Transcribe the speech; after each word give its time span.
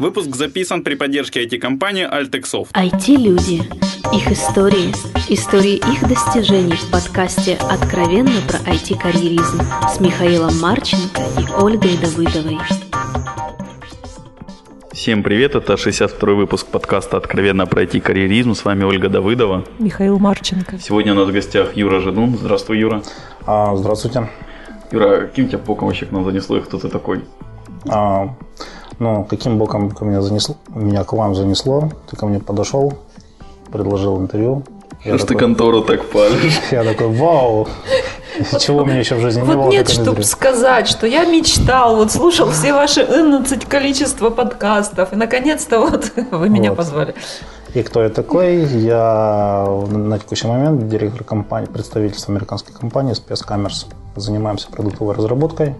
Выпуск 0.00 0.36
записан 0.36 0.84
при 0.84 0.94
поддержке 0.94 1.44
IT-компании 1.44 2.06
Altexoft. 2.08 2.68
IT-люди. 2.72 3.62
Их 4.14 4.30
истории. 4.30 4.92
Истории 5.28 5.74
их 5.74 6.08
достижений 6.08 6.76
в 6.76 6.88
подкасте 6.92 7.58
«Откровенно 7.68 8.30
про 8.46 8.60
IT-карьеризм» 8.60 9.60
с 9.92 9.98
Михаилом 9.98 10.56
Марченко 10.60 11.20
и 11.40 11.52
Ольгой 11.60 11.96
Давыдовой. 11.96 12.58
Всем 14.92 15.24
привет, 15.24 15.56
это 15.56 15.72
62-й 15.72 16.34
выпуск 16.34 16.68
подкаста 16.68 17.16
«Откровенно 17.16 17.66
про 17.66 17.82
IT-карьеризм». 17.82 18.54
С 18.54 18.64
вами 18.64 18.84
Ольга 18.84 19.08
Давыдова. 19.08 19.64
Михаил 19.80 20.20
Марченко. 20.20 20.78
Сегодня 20.78 21.10
у 21.10 21.16
нас 21.16 21.28
в 21.28 21.32
гостях 21.32 21.76
Юра 21.76 21.98
Жидун. 21.98 22.38
Здравствуй, 22.38 22.78
Юра. 22.78 23.02
А, 23.46 23.74
здравствуйте. 23.74 24.30
Юра, 24.92 25.22
каким 25.22 25.48
тебя 25.48 25.58
боком 25.58 25.88
вообще 25.88 26.06
к 26.06 26.12
нам 26.12 26.24
занесло 26.24 26.56
и 26.58 26.60
кто 26.60 26.78
ты 26.78 26.88
такой? 26.88 27.24
А, 27.88 28.36
ну, 28.98 29.24
каким 29.24 29.58
боком 29.58 29.90
ко 29.90 30.04
меня 30.04 30.22
занесло, 30.22 30.56
меня 30.74 31.04
к 31.04 31.12
вам 31.12 31.34
занесло? 31.34 31.90
Ты 32.10 32.16
ко 32.16 32.26
мне 32.26 32.40
подошел, 32.40 32.92
предложил 33.70 34.20
интервью. 34.20 34.62
Что 35.00 35.18
ж 35.18 35.24
ты 35.24 35.34
контору 35.36 35.82
так 35.82 36.04
палишь? 36.06 36.60
Я 36.72 36.82
такой, 36.82 37.08
вау, 37.08 37.68
чего 38.58 38.84
мне 38.84 38.98
еще 38.98 39.14
в 39.14 39.20
жизни 39.20 39.40
не 39.40 39.46
было. 39.46 39.62
Вот 39.62 39.72
нет, 39.72 39.88
чтобы 39.88 40.22
сказать, 40.22 40.88
что 40.88 41.06
я 41.06 41.24
мечтал, 41.24 41.96
вот 41.96 42.12
слушал 42.12 42.50
все 42.50 42.72
ваши 42.72 43.00
11 43.00 43.64
количество 43.66 44.30
подкастов, 44.30 45.12
и 45.12 45.16
наконец-то 45.16 45.80
вот 45.80 46.12
вы 46.30 46.48
меня 46.48 46.70
вот. 46.70 46.78
позвали. 46.78 47.14
И 47.74 47.82
кто 47.82 48.02
я 48.02 48.08
такой? 48.08 48.64
Я 48.64 49.66
на 49.90 50.18
текущий 50.18 50.46
момент 50.46 50.88
директор 50.88 51.22
компании, 51.22 51.66
представительства 51.66 52.32
американской 52.32 52.74
компании 52.74 53.14
Space 53.14 53.46
Commerce. 53.46 53.86
Занимаемся 54.16 54.68
продуктовой 54.70 55.14
разработкой. 55.14 55.74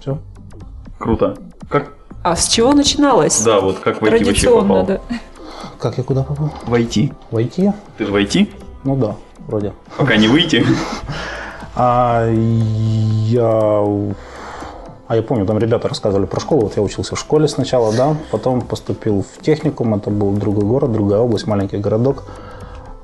Все. 0.00 0.18
Круто. 0.98 1.36
Как? 1.68 1.92
А 2.22 2.34
с 2.36 2.48
чего 2.48 2.72
начиналось? 2.72 3.42
Да, 3.42 3.60
вот 3.60 3.78
как 3.78 4.00
в 4.00 4.04
IT 4.04 4.24
вообще 4.24 4.50
попал? 4.50 4.86
Да. 4.86 5.00
Как 5.78 5.98
я 5.98 6.04
куда 6.04 6.22
попал? 6.22 6.52
В 6.66 6.74
IT. 6.74 7.12
В 7.30 7.36
IT? 7.36 7.72
Ты 7.96 8.04
же 8.06 8.12
в 8.12 8.16
IT? 8.16 8.48
Ну 8.84 8.96
да, 8.96 9.16
вроде. 9.46 9.72
Пока 9.96 10.16
не 10.16 10.28
выйти? 10.28 10.64
А 11.80 12.28
я... 12.28 13.46
А 15.06 15.14
я 15.14 15.22
помню, 15.22 15.46
там 15.46 15.58
ребята 15.58 15.86
рассказывали 15.86 16.26
про 16.26 16.40
школу. 16.40 16.62
Вот 16.62 16.76
я 16.76 16.82
учился 16.82 17.14
в 17.14 17.20
школе 17.20 17.46
сначала, 17.46 17.92
да, 17.92 18.16
потом 18.32 18.62
поступил 18.62 19.22
в 19.22 19.40
техникум, 19.40 19.94
это 19.94 20.10
был 20.10 20.32
другой 20.32 20.64
город, 20.64 20.90
другая 20.90 21.20
область, 21.20 21.46
маленький 21.46 21.76
городок. 21.76 22.24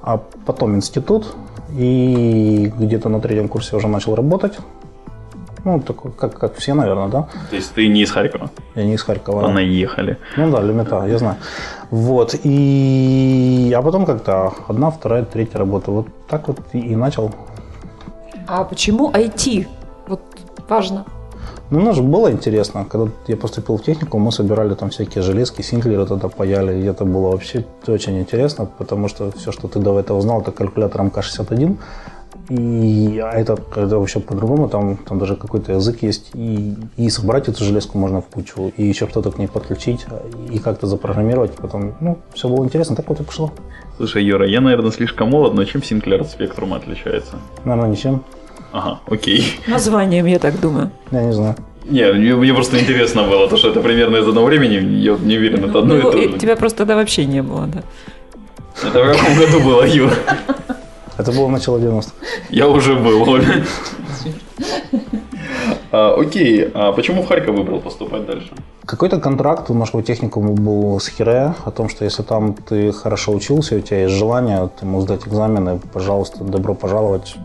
А 0.02 0.20
потом 0.44 0.74
институт, 0.74 1.36
и 1.78 2.72
где-то 2.76 3.08
на 3.08 3.20
третьем 3.20 3.46
курсе 3.46 3.76
уже 3.76 3.86
начал 3.86 4.16
работать. 4.16 4.58
Ну, 5.64 5.80
такой, 5.80 6.12
как, 6.12 6.38
как 6.38 6.56
все, 6.56 6.74
наверное, 6.74 7.08
да? 7.08 7.28
То 7.50 7.56
есть 7.56 7.72
ты 7.72 7.88
не 7.88 8.02
из 8.02 8.10
Харькова? 8.10 8.50
Я 8.74 8.84
не 8.84 8.94
из 8.94 9.02
Харькова. 9.02 9.46
А 9.46 9.48
наехали. 9.48 10.18
Ну 10.36 10.50
да, 10.50 10.60
Люмета, 10.60 11.06
я 11.06 11.18
знаю. 11.18 11.36
Вот, 11.90 12.34
и... 12.44 13.72
А 13.76 13.82
потом 13.82 14.04
как-то 14.04 14.52
одна, 14.68 14.90
вторая, 14.90 15.24
третья 15.24 15.58
работа. 15.58 15.90
Вот 15.90 16.06
так 16.28 16.48
вот 16.48 16.58
и, 16.74 16.96
начал. 16.96 17.30
А 18.46 18.64
почему 18.64 19.10
IT? 19.10 19.66
Вот 20.08 20.20
важно. 20.68 21.04
Ну, 21.70 21.80
мне 21.80 21.92
же 21.92 22.02
было 22.02 22.30
интересно. 22.30 22.84
Когда 22.84 23.10
я 23.26 23.36
поступил 23.36 23.76
в 23.76 23.82
технику, 23.82 24.18
мы 24.18 24.32
собирали 24.32 24.74
там 24.74 24.90
всякие 24.90 25.22
железки, 25.22 25.62
синклеры 25.62 26.06
тогда 26.06 26.28
паяли. 26.28 26.82
И 26.82 26.84
это 26.84 27.04
было 27.04 27.30
вообще 27.30 27.64
очень 27.86 28.18
интересно, 28.18 28.66
потому 28.78 29.08
что 29.08 29.30
все, 29.30 29.50
что 29.50 29.68
ты 29.68 29.78
до 29.78 29.98
этого 29.98 30.20
знал, 30.20 30.42
это 30.42 30.52
калькулятор 30.52 31.02
МК-61. 31.02 31.76
И 32.48 33.20
а 33.22 33.32
это, 33.32 33.56
это 33.76 33.98
вообще 33.98 34.20
по-другому, 34.20 34.68
там, 34.68 34.96
там 34.96 35.18
даже 35.18 35.36
какой-то 35.36 35.72
язык 35.72 36.02
есть, 36.02 36.30
и, 36.34 36.74
и 36.96 37.08
собрать 37.08 37.48
эту 37.48 37.64
железку 37.64 37.98
можно 37.98 38.20
в 38.20 38.26
кучу, 38.26 38.72
и 38.76 38.84
еще 38.84 39.08
что-то 39.08 39.30
к 39.30 39.38
ней 39.38 39.48
подключить, 39.48 40.06
и 40.50 40.58
как-то 40.58 40.86
запрограммировать, 40.86 41.52
потом, 41.52 41.94
ну, 42.00 42.18
все 42.34 42.48
было 42.48 42.64
интересно, 42.64 42.96
так 42.96 43.08
вот 43.08 43.20
и 43.20 43.24
пошло. 43.24 43.52
Слушай, 43.96 44.24
Юра, 44.24 44.46
я, 44.46 44.60
наверное, 44.60 44.90
слишком 44.90 45.30
молод, 45.30 45.54
но 45.54 45.64
чем 45.64 45.80
Sinclair 45.80 46.20
от 46.20 46.38
Spectrum 46.38 46.76
отличается? 46.76 47.36
Наверное, 47.64 47.90
ничем. 47.90 48.22
Ага, 48.72 49.00
окей. 49.06 49.60
Названием, 49.66 50.26
я 50.26 50.38
так 50.38 50.60
думаю. 50.60 50.90
Я 51.12 51.24
не 51.24 51.32
знаю. 51.32 51.56
Не, 51.84 52.12
мне 52.12 52.54
просто 52.54 52.80
интересно 52.80 53.24
было, 53.24 53.48
то, 53.48 53.56
что 53.56 53.70
это 53.70 53.80
примерно 53.80 54.16
из 54.16 54.26
одного 54.26 54.46
времени, 54.46 54.74
я 54.96 55.16
не 55.16 55.36
уверен, 55.36 55.64
это 55.64 55.80
одно 55.80 55.94
ну, 55.94 55.98
и 55.98 56.02
то 56.02 56.12
же. 56.12 56.38
Тебя 56.38 56.56
просто 56.56 56.78
тогда 56.78 56.96
вообще 56.96 57.26
не 57.26 57.42
было, 57.42 57.66
да? 57.66 57.82
Это 58.82 59.04
в 59.04 59.16
каком 59.16 59.38
году 59.38 59.60
было, 59.60 59.86
Юра? 59.86 60.14
Это 61.16 61.32
было 61.32 61.48
начало 61.48 61.78
90-х. 61.78 62.10
Я 62.50 62.68
уже 62.68 62.94
был, 62.94 63.28
Оля. 63.28 63.64
А, 65.92 66.16
окей, 66.18 66.68
а 66.74 66.92
почему 66.92 67.22
в 67.22 67.28
Харьков 67.28 67.54
выбрал 67.54 67.80
поступать 67.80 68.26
дальше? 68.26 68.50
Какой-то 68.84 69.20
контракт 69.20 69.70
у 69.70 69.74
нашего 69.74 70.02
техникума 70.02 70.52
был 70.52 70.98
с 70.98 71.06
Хире 71.06 71.54
о 71.64 71.70
том, 71.70 71.88
что 71.88 72.04
если 72.04 72.22
там 72.22 72.54
ты 72.54 72.90
хорошо 72.90 73.32
учился, 73.32 73.76
у 73.76 73.80
тебя 73.80 74.02
есть 74.02 74.14
желание, 74.14 74.68
ты 74.78 74.86
можешь 74.86 75.06
сдать 75.06 75.28
экзамены, 75.28 75.80
пожалуйста, 75.92 76.42
добро 76.42 76.74
пожаловать 76.74 77.36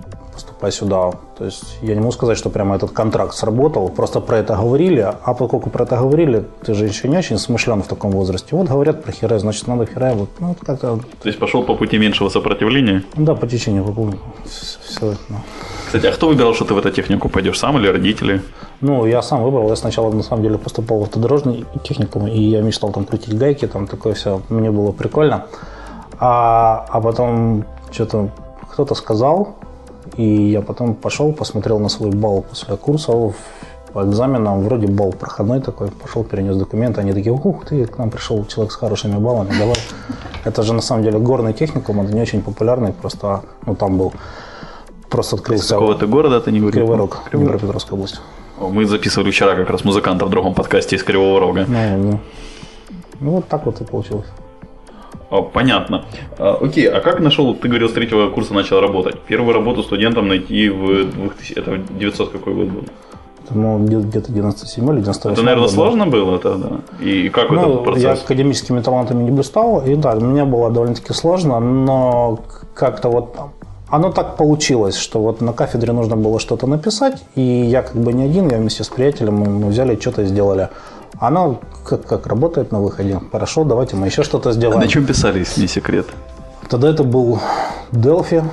поступай 0.59 0.71
сюда. 0.71 1.11
То 1.37 1.45
есть 1.45 1.77
я 1.81 1.95
не 1.95 1.99
могу 1.99 2.11
сказать, 2.11 2.37
что 2.37 2.49
прямо 2.49 2.75
этот 2.75 2.91
контракт 2.91 3.33
сработал, 3.33 3.89
просто 3.89 4.19
про 4.19 4.37
это 4.37 4.55
говорили, 4.55 5.13
а 5.23 5.33
поскольку 5.33 5.69
про 5.69 5.83
это 5.85 5.95
говорили, 5.95 6.43
ты 6.65 6.73
же 6.73 6.85
еще 6.85 7.07
не 7.07 7.17
очень 7.17 7.37
смышлен 7.37 7.81
в 7.81 7.87
таком 7.87 8.11
возрасте. 8.11 8.55
Вот 8.55 8.67
говорят 8.67 9.03
про 9.03 9.11
хире, 9.11 9.39
значит 9.39 9.67
надо 9.67 9.85
хире, 9.85 10.13
вот, 10.15 10.29
ну, 10.39 10.47
вот 10.47 10.57
как-то... 10.65 10.99
То 11.21 11.29
есть 11.29 11.39
пошел 11.39 11.63
по 11.63 11.75
пути 11.75 11.97
меньшего 11.97 12.29
сопротивления? 12.29 13.03
Да, 13.15 13.35
по 13.35 13.47
течению, 13.47 13.83
по 13.85 13.91
пути. 13.91 14.17
Все, 14.45 15.15
ну. 15.29 15.37
Кстати, 15.85 16.07
а 16.07 16.11
кто 16.11 16.27
выбирал, 16.27 16.53
что 16.53 16.65
ты 16.65 16.73
в 16.73 16.77
эту 16.77 16.91
технику 16.91 17.29
пойдешь, 17.29 17.59
сам 17.59 17.77
или 17.77 17.87
родители? 17.87 18.41
Ну, 18.81 19.07
я 19.07 19.21
сам 19.21 19.43
выбрал. 19.43 19.69
Я 19.69 19.75
сначала, 19.75 20.11
на 20.11 20.23
самом 20.23 20.43
деле, 20.43 20.57
поступал 20.57 20.99
в 20.99 21.03
автодорожный 21.03 21.65
техникум, 21.83 22.27
и 22.27 22.39
я 22.39 22.61
мечтал 22.61 22.91
там 22.91 23.05
крутить 23.05 23.37
гайки, 23.37 23.67
там 23.67 23.87
такое 23.87 24.13
все. 24.13 24.41
Мне 24.49 24.71
было 24.71 24.91
прикольно. 24.91 25.45
А, 26.19 26.85
а 26.89 27.01
потом 27.01 27.63
что-то 27.91 28.29
кто-то 28.71 28.95
сказал, 28.95 29.55
и 30.19 30.51
я 30.51 30.61
потом 30.61 30.95
пошел, 30.95 31.31
посмотрел 31.31 31.79
на 31.79 31.87
свой 31.87 32.11
балл 32.11 32.41
после 32.41 32.75
курсов, 32.75 33.35
по 33.93 34.03
экзаменам, 34.03 34.63
вроде 34.63 34.87
балл 34.87 35.13
проходной 35.13 35.61
такой, 35.61 35.87
пошел, 35.87 36.25
перенес 36.25 36.57
документы, 36.57 36.99
они 36.99 37.13
такие, 37.13 37.31
ух 37.31 37.65
ты, 37.65 37.85
к 37.85 37.97
нам 37.97 38.09
пришел 38.09 38.45
человек 38.45 38.73
с 38.73 38.75
хорошими 38.75 39.17
баллами, 39.17 39.51
давай. 39.57 39.77
Это 40.43 40.63
же 40.63 40.73
на 40.73 40.81
самом 40.81 41.03
деле 41.03 41.19
горный 41.19 41.53
техникум, 41.53 41.99
он 41.99 42.07
не 42.07 42.21
очень 42.21 42.41
популярный, 42.41 42.91
просто, 42.91 43.43
ну 43.65 43.75
там 43.75 43.97
был, 43.97 44.11
просто 45.09 45.37
открылся. 45.37 45.63
Из 45.63 45.69
какого-то 45.69 46.05
города 46.05 46.41
ты 46.41 46.51
не 46.51 46.59
говорил? 46.59 46.81
Кривой 46.81 46.97
Рог, 46.97 47.17
Днепропетровская 47.31 47.93
область. 47.93 48.21
Мы 48.59 48.85
записывали 48.85 49.31
вчера 49.31 49.55
как 49.55 49.69
раз 49.69 49.85
музыканта 49.85 50.25
в 50.25 50.29
другом 50.29 50.53
подкасте 50.53 50.97
из 50.97 51.03
Кривого 51.03 51.39
Рога. 51.39 51.65
Ну, 51.65 51.97
ну. 51.97 52.19
ну 53.21 53.31
вот 53.31 53.47
так 53.47 53.65
вот 53.65 53.79
и 53.79 53.85
получилось. 53.85 54.27
Понятно. 55.53 56.05
А, 56.37 56.57
окей, 56.61 56.87
а 56.87 57.01
как 57.01 57.19
нашел, 57.19 57.53
ты 57.53 57.67
говорил, 57.67 57.89
с 57.89 57.93
третьего 57.93 58.29
курса 58.29 58.53
начал 58.53 58.81
работать? 58.81 59.19
Первую 59.21 59.53
работу 59.53 59.83
студентам 59.83 60.27
найти 60.27 60.69
в 60.69 61.11
2000, 61.11 61.53
это 61.53 61.77
900 61.77 62.31
какой 62.31 62.53
год 62.53 62.67
был? 62.67 62.83
Ну, 63.51 63.79
где-то 63.79 64.31
97 64.31 64.83
или 64.89 65.01
98 65.01 65.33
Это, 65.33 65.43
наверное, 65.43 65.69
сложно 65.69 66.05
было 66.05 66.37
тогда? 66.37 66.81
И 66.99 67.29
как 67.29 67.49
ну, 67.49 67.61
этот 67.61 67.83
процесс? 67.83 68.03
Я 68.03 68.11
академическими 68.13 68.81
талантами 68.81 69.23
не 69.23 69.31
блистал, 69.31 69.81
и 69.85 69.95
да, 69.95 70.15
мне 70.15 70.45
было 70.45 70.69
довольно-таки 70.69 71.13
сложно, 71.13 71.59
но 71.59 72.39
как-то 72.75 73.09
вот 73.09 73.35
оно 73.89 74.11
так 74.11 74.37
получилось, 74.37 74.95
что 74.95 75.19
вот 75.19 75.41
на 75.41 75.53
кафедре 75.53 75.93
нужно 75.93 76.15
было 76.15 76.39
что-то 76.39 76.67
написать, 76.67 77.23
и 77.35 77.41
я 77.41 77.81
как 77.81 77.95
бы 77.95 78.13
не 78.13 78.23
один, 78.23 78.49
я 78.49 78.57
вместе 78.57 78.83
с 78.83 78.89
приятелем, 78.89 79.35
мы 79.35 79.67
взяли 79.69 79.99
что-то 79.99 80.21
и 80.21 80.25
сделали. 80.25 80.69
Оно 81.19 81.59
как, 81.83 82.05
как 82.05 82.27
работает 82.27 82.71
на 82.71 82.79
выходе. 82.79 83.19
Хорошо, 83.31 83.63
давайте 83.65 83.95
мы 83.95 84.07
еще 84.07 84.23
что-то 84.23 84.53
сделаем. 84.53 84.79
А 84.79 84.83
на 84.83 84.87
чем 84.87 85.05
писали, 85.05 85.39
если 85.39 85.61
не 85.61 85.67
секрет? 85.67 86.07
Тогда 86.69 86.89
это 86.89 87.03
был 87.03 87.39
Delphi, 87.91 88.43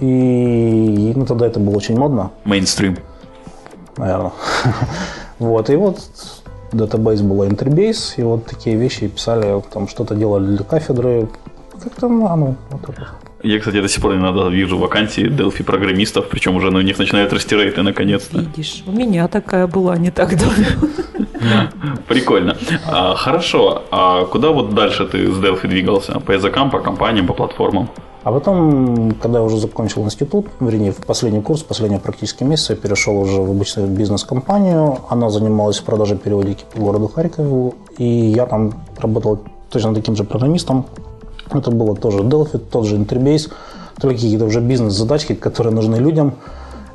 и 0.00 1.12
ну, 1.16 1.24
тогда 1.24 1.46
это 1.46 1.58
было 1.58 1.76
очень 1.76 1.96
модно. 1.96 2.30
Мейнстрим. 2.44 2.98
Наверное. 3.96 4.32
вот, 5.38 5.70
и 5.70 5.76
вот 5.76 6.00
датабейс 6.72 7.22
была 7.22 7.46
Interbase, 7.46 8.14
и 8.16 8.22
вот 8.22 8.44
такие 8.44 8.76
вещи 8.76 9.08
писали, 9.08 9.62
там 9.72 9.88
что-то 9.88 10.14
делали 10.14 10.56
для 10.56 10.64
кафедры. 10.64 11.28
Как-то, 11.82 12.08
ну, 12.08 12.26
оно, 12.26 12.56
вот 12.70 12.88
это. 12.88 13.08
Я, 13.42 13.58
кстати, 13.58 13.80
до 13.80 13.88
сих 13.88 14.02
пор 14.02 14.14
иногда 14.14 14.48
вижу 14.48 14.78
вакансии 14.78 15.24
Delphi 15.28 15.62
программистов, 15.62 16.28
причем 16.28 16.56
уже 16.56 16.70
на 16.70 16.78
них 16.82 16.98
начинают 16.98 17.32
расти 17.32 17.54
рейты 17.54 17.82
наконец-то. 17.82 18.38
Видишь, 18.38 18.82
у 18.86 18.92
меня 18.92 19.28
такая 19.28 19.66
была 19.66 19.96
не 19.96 20.10
так 20.10 20.36
давно. 20.38 20.64
Прикольно. 22.08 22.56
А, 22.86 23.14
хорошо. 23.14 23.82
А 23.90 24.24
куда 24.24 24.50
вот 24.50 24.74
дальше 24.74 25.06
ты 25.06 25.30
с 25.30 25.38
Delphi 25.38 25.68
двигался? 25.68 26.20
По 26.20 26.32
языкам, 26.32 26.70
по 26.70 26.80
компаниям, 26.80 27.26
по 27.26 27.34
платформам? 27.34 27.88
А 28.24 28.32
потом, 28.32 29.12
когда 29.22 29.38
я 29.38 29.44
уже 29.44 29.58
закончил 29.58 30.04
институт, 30.04 30.46
вернее, 30.58 30.90
в 30.90 31.06
последний 31.06 31.42
курс, 31.42 31.62
последний 31.62 31.98
практический 31.98 32.44
месяц, 32.44 32.70
я 32.70 32.76
перешел 32.76 33.20
уже 33.20 33.40
в 33.40 33.50
обычную 33.50 33.88
бизнес-компанию. 33.88 34.98
Она 35.08 35.30
занималась 35.30 35.78
продажей 35.78 36.16
периодики 36.18 36.64
по 36.74 36.80
городу 36.80 37.06
Харькову. 37.06 37.74
И 37.98 38.04
я 38.04 38.46
там 38.46 38.72
работал 38.98 39.38
точно 39.70 39.94
таким 39.94 40.16
же 40.16 40.24
программистом. 40.24 40.86
Это 41.50 41.70
было 41.70 41.94
тоже 41.96 42.18
Delphi, 42.18 42.58
тот 42.58 42.86
же 42.86 42.96
Interbase, 42.96 43.52
только 44.00 44.16
какие-то 44.16 44.44
уже 44.44 44.60
бизнес-задачки, 44.60 45.34
которые 45.34 45.72
нужны 45.72 45.96
людям. 45.96 46.34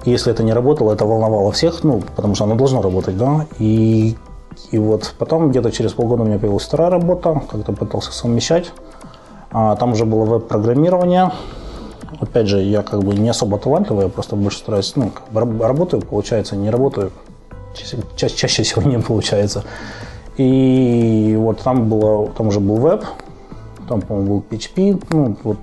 Если 0.06 0.32
это 0.32 0.44
не 0.44 0.54
работало, 0.54 0.94
это 0.94 1.06
волновало 1.06 1.52
всех, 1.52 1.84
ну, 1.84 2.02
потому 2.16 2.36
что 2.36 2.46
оно 2.46 2.56
должно 2.56 2.82
работать, 2.82 3.18
да. 3.18 3.46
И 3.60 4.16
и 4.72 4.78
вот 4.78 5.14
потом 5.18 5.50
где-то 5.50 5.72
через 5.72 5.94
полгода 5.94 6.24
у 6.24 6.26
меня 6.26 6.38
появилась 6.38 6.64
вторая 6.64 6.90
работа, 6.90 7.42
как-то 7.50 7.74
пытался 7.74 8.12
совмещать. 8.12 8.72
А, 9.52 9.76
там 9.76 9.94
уже 9.94 10.06
было 10.06 10.26
веб-программирование. 10.26 11.32
Опять 12.20 12.48
же, 12.48 12.62
я 12.62 12.84
как 12.84 13.04
бы 13.04 13.16
не 13.16 13.30
особо 13.30 13.58
талантливый, 13.58 14.06
я 14.06 14.10
просто 14.10 14.36
больше 14.36 14.60
стараюсь, 14.60 14.94
ну, 14.96 15.12
работаю, 15.34 16.02
получается, 16.04 16.56
не 16.56 16.70
работаю. 16.70 17.12
Чаще, 18.16 18.36
чаще 18.36 18.64
всего 18.64 18.82
не 18.84 19.00
получается. 19.00 19.64
И 20.38 21.36
вот 21.40 21.60
там 21.62 21.90
было, 21.90 22.28
там 22.30 22.48
уже 22.48 22.60
был 22.60 22.78
веб, 22.78 23.04
там, 23.92 24.02
по-моему, 24.02 24.36
был 24.36 24.44
PHP, 24.50 25.04
ну, 25.12 25.36
вот 25.44 25.58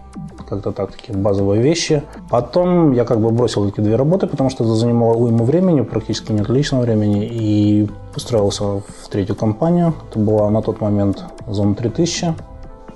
как-то 0.46 0.70
так, 0.70 0.92
такие 0.92 1.18
базовые 1.18 1.62
вещи. 1.62 2.02
Потом 2.28 2.92
я 2.92 3.04
как 3.04 3.20
бы 3.20 3.30
бросил 3.30 3.66
эти 3.66 3.80
две 3.80 3.96
работы, 3.96 4.26
потому 4.26 4.50
что 4.50 4.64
это 4.64 4.74
занимало 4.74 5.14
уйму 5.14 5.44
времени, 5.44 5.80
практически 5.80 6.32
нет 6.32 6.50
личного 6.50 6.82
времени, 6.82 7.26
и 7.26 7.88
устроился 8.14 8.64
в 8.64 9.08
третью 9.10 9.34
компанию. 9.34 9.94
Это 10.10 10.18
была 10.18 10.50
на 10.50 10.60
тот 10.60 10.82
момент 10.82 11.24
Zone 11.46 11.74
3000. 11.74 12.34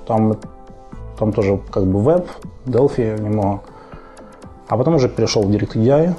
Там, 0.06 0.36
там 1.18 1.32
тоже 1.32 1.58
как 1.70 1.86
бы 1.86 2.02
веб, 2.02 2.28
Delphi 2.66 3.18
немного. 3.18 3.62
А 4.68 4.76
потом 4.76 4.96
уже 4.96 5.08
перешел 5.08 5.44
в 5.44 5.50
DirectEDI, 5.50 6.14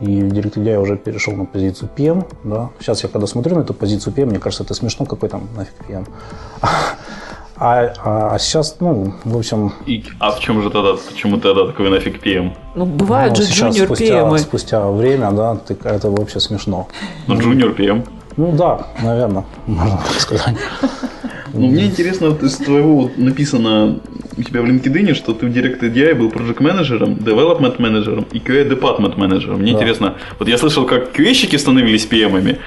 и 0.00 0.22
в 0.22 0.32
DirectEDI 0.32 0.76
уже 0.76 0.98
перешел 0.98 1.32
на 1.34 1.46
позицию 1.46 1.88
PM. 1.96 2.26
Да. 2.44 2.68
Сейчас 2.80 3.02
я 3.02 3.08
когда 3.08 3.26
смотрю 3.26 3.56
на 3.56 3.60
эту 3.60 3.72
позицию 3.72 4.12
PM, 4.14 4.26
мне 4.26 4.38
кажется, 4.38 4.64
это 4.64 4.74
смешно, 4.74 5.06
какой 5.06 5.30
там 5.30 5.48
нафиг 5.56 5.74
PM. 5.88 6.06
А, 7.62 7.92
а, 8.02 8.34
а 8.34 8.38
сейчас, 8.38 8.78
ну, 8.80 9.12
в 9.22 9.36
общем... 9.36 9.74
И, 9.84 10.02
а 10.18 10.30
в 10.30 10.40
чем 10.40 10.62
же 10.62 10.70
тогда, 10.70 10.94
почему 10.94 11.36
тогда 11.36 11.66
такой 11.66 11.90
нафиг 11.90 12.26
PM? 12.26 12.52
Ну, 12.74 12.86
бывают 12.86 13.36
ну, 13.36 13.42
же 13.44 13.48
сейчас, 13.50 13.76
junior 13.76 13.84
спустя, 13.84 14.20
PM. 14.22 14.38
спустя 14.38 14.90
время, 14.90 15.30
да, 15.32 15.56
ты, 15.56 15.76
это 15.84 16.10
вообще 16.10 16.40
смешно. 16.40 16.88
Ну, 17.26 17.34
junior 17.34 17.76
PM. 17.76 18.08
Ну 18.38 18.52
да, 18.52 18.86
наверное, 19.02 19.44
можно 19.66 19.98
так 19.98 20.20
сказать. 20.20 20.56
Ну, 21.52 21.66
мне 21.66 21.86
интересно, 21.86 22.30
вот 22.30 22.42
из 22.42 22.56
твоего 22.56 22.96
вот 23.02 23.18
написано 23.18 24.00
у 24.38 24.42
тебя 24.42 24.62
в 24.62 24.64
LinkedIn, 24.64 25.14
что 25.14 25.34
ты 25.34 25.46
в 25.46 25.50
Direct 25.50 25.80
EDI 25.80 26.14
был 26.14 26.28
project 26.28 26.62
менеджером, 26.62 27.14
development 27.14 27.74
менеджером 27.78 28.26
и 28.32 28.38
QA 28.38 28.68
department 28.70 29.18
менеджером. 29.18 29.60
Мне 29.60 29.72
Да. 29.72 29.78
интересно, 29.78 30.14
вот 30.38 30.48
я 30.48 30.56
слышал, 30.56 30.86
как 30.86 31.12
QA-щики 31.12 31.58
становились 31.58 32.06
PM-ами, 32.06 32.58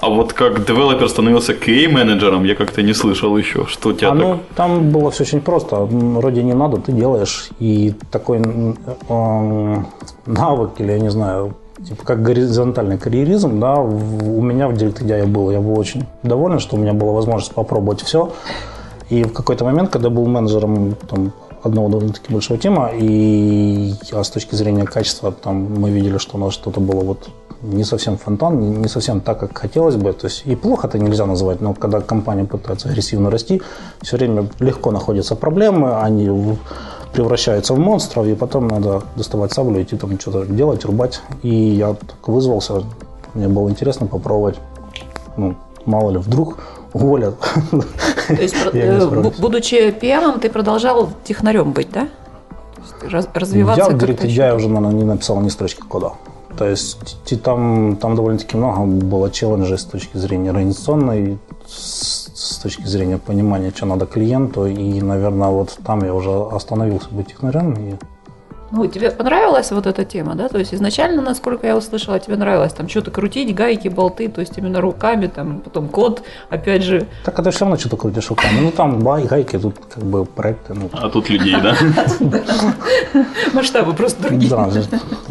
а 0.00 0.08
вот 0.08 0.32
как 0.32 0.64
девелопер 0.64 1.08
становился 1.08 1.52
QA-менеджером, 1.52 2.44
я 2.44 2.54
как-то 2.54 2.82
не 2.82 2.94
слышал 2.94 3.36
еще. 3.36 3.66
Что 3.66 3.90
у 3.90 3.92
тебя 3.92 4.08
А 4.08 4.12
так? 4.12 4.20
ну, 4.20 4.38
там 4.56 4.90
было 4.90 5.10
все 5.10 5.24
очень 5.24 5.40
просто. 5.40 5.76
Вроде 5.76 6.42
не 6.42 6.54
надо, 6.54 6.78
ты 6.78 6.92
делаешь. 6.92 7.50
И 7.58 7.94
такой 8.10 8.38
эм, 8.38 9.86
навык, 10.26 10.70
или 10.78 10.92
я 10.92 10.98
не 10.98 11.10
знаю, 11.10 11.54
типа 11.86 12.04
как 12.04 12.22
горизонтальный 12.22 12.98
карьеризм, 12.98 13.60
да, 13.60 13.76
у 13.76 14.40
меня 14.40 14.68
в 14.68 14.72
DirectEDI 14.72 15.26
был. 15.26 15.50
Я 15.50 15.60
был 15.60 15.78
очень 15.78 16.06
доволен, 16.22 16.60
что 16.60 16.76
у 16.76 16.78
меня 16.78 16.94
была 16.94 17.12
возможность 17.12 17.54
попробовать 17.54 18.02
все. 18.02 18.32
И 19.10 19.24
в 19.24 19.32
какой-то 19.32 19.64
момент, 19.64 19.90
когда 19.90 20.08
был 20.08 20.26
менеджером 20.26 20.94
там, 21.08 21.32
одного 21.62 21.88
довольно-таки 21.88 22.32
большого 22.32 22.58
тема, 22.58 22.90
и 22.94 23.92
а 24.12 24.24
с 24.24 24.30
точки 24.30 24.54
зрения 24.54 24.84
качества 24.84 25.32
там 25.32 25.74
мы 25.78 25.90
видели, 25.90 26.18
что 26.18 26.36
у 26.36 26.40
нас 26.40 26.54
что-то 26.54 26.80
было 26.80 27.00
вот 27.00 27.28
не 27.62 27.84
совсем 27.84 28.16
фонтан, 28.16 28.80
не- 28.80 28.88
совсем 28.88 29.20
так, 29.20 29.38
как 29.40 29.56
хотелось 29.58 29.96
бы. 29.96 30.12
То 30.12 30.26
есть 30.26 30.42
и 30.46 30.56
плохо 30.56 30.86
это 30.86 30.98
нельзя 30.98 31.26
назвать, 31.26 31.60
но 31.60 31.74
когда 31.74 32.00
компания 32.00 32.44
пытается 32.44 32.88
агрессивно 32.88 33.30
расти, 33.30 33.60
все 34.02 34.16
время 34.16 34.48
легко 34.60 34.90
находятся 34.90 35.36
проблемы, 35.36 36.00
они 36.00 36.56
превращаются 37.12 37.74
в 37.74 37.78
монстров, 37.78 38.26
и 38.26 38.34
потом 38.34 38.68
надо 38.68 39.02
доставать 39.16 39.52
саблю, 39.52 39.82
идти 39.82 39.96
там 39.96 40.18
что-то 40.18 40.46
делать, 40.46 40.84
рубать. 40.84 41.20
И 41.42 41.54
я 41.54 41.94
так 41.94 42.28
вызвался, 42.28 42.84
мне 43.34 43.48
было 43.48 43.68
интересно 43.68 44.06
попробовать. 44.06 44.58
Ну, 45.36 45.54
мало 45.84 46.10
ли, 46.10 46.18
вдруг 46.18 46.58
уволят. 46.92 47.36
То 48.28 48.34
есть, 48.34 48.54
э, 48.72 49.30
будучи 49.38 49.74
PM, 49.74 50.40
ты 50.40 50.50
продолжал 50.50 51.10
технарем 51.24 51.72
быть, 51.72 51.90
да? 51.92 52.08
Развиваться 53.34 53.90
Я 53.90 54.12
еще? 54.12 54.28
я 54.28 54.54
уже, 54.54 54.68
наверное, 54.68 54.92
не 54.92 55.04
написал 55.04 55.40
ни 55.40 55.48
строчки 55.48 55.80
кода. 55.80 56.12
То 56.56 56.66
есть 56.66 57.16
там, 57.42 57.96
там 57.96 58.16
довольно-таки 58.16 58.56
много 58.56 58.84
было 58.84 59.30
челленджей 59.30 59.78
с 59.78 59.84
точки 59.84 60.16
зрения 60.16 60.50
организационной, 60.50 61.38
с, 61.66 62.30
с 62.34 62.58
точки 62.58 62.86
зрения 62.86 63.18
понимания, 63.18 63.72
что 63.74 63.86
надо 63.86 64.06
клиенту. 64.06 64.66
И, 64.66 65.00
наверное, 65.00 65.48
вот 65.48 65.78
там 65.84 66.04
я 66.04 66.14
уже 66.14 66.30
остановился 66.30 67.08
быть 67.10 67.28
технарем. 67.28 67.72
И 67.74 67.96
Ну, 68.72 68.86
тебе 68.86 69.10
понравилась 69.10 69.72
вот 69.72 69.86
эта 69.86 70.04
тема, 70.04 70.34
да? 70.36 70.48
То 70.48 70.58
есть 70.58 70.72
изначально, 70.74 71.22
насколько 71.22 71.66
я 71.66 71.76
услышала, 71.76 72.18
тебе 72.20 72.36
нравилось 72.36 72.72
там 72.72 72.88
что-то 72.88 73.10
крутить, 73.10 73.52
гайки, 73.54 73.88
болты, 73.88 74.28
то 74.28 74.40
есть 74.40 74.56
именно 74.58 74.80
руками, 74.80 75.26
там, 75.26 75.58
потом 75.60 75.88
код, 75.88 76.22
опять 76.50 76.82
же, 76.82 77.06
так 77.24 77.38
это 77.38 77.50
все 77.50 77.60
равно 77.64 77.76
что-то 77.76 77.96
крутишь 77.96 78.30
руками. 78.30 78.60
Ну 78.60 78.70
там 78.70 79.00
бай, 79.00 79.24
гайки, 79.24 79.58
тут 79.58 79.74
как 79.92 80.04
бы 80.04 80.24
проекты. 80.24 80.74
Ну, 80.74 80.88
А 80.92 81.08
тут 81.08 81.28
людей, 81.30 81.56
да? 81.60 81.74
масштабы 83.54 83.92
просто 83.94 84.22
другие. 84.22 84.50
да, 84.50 84.70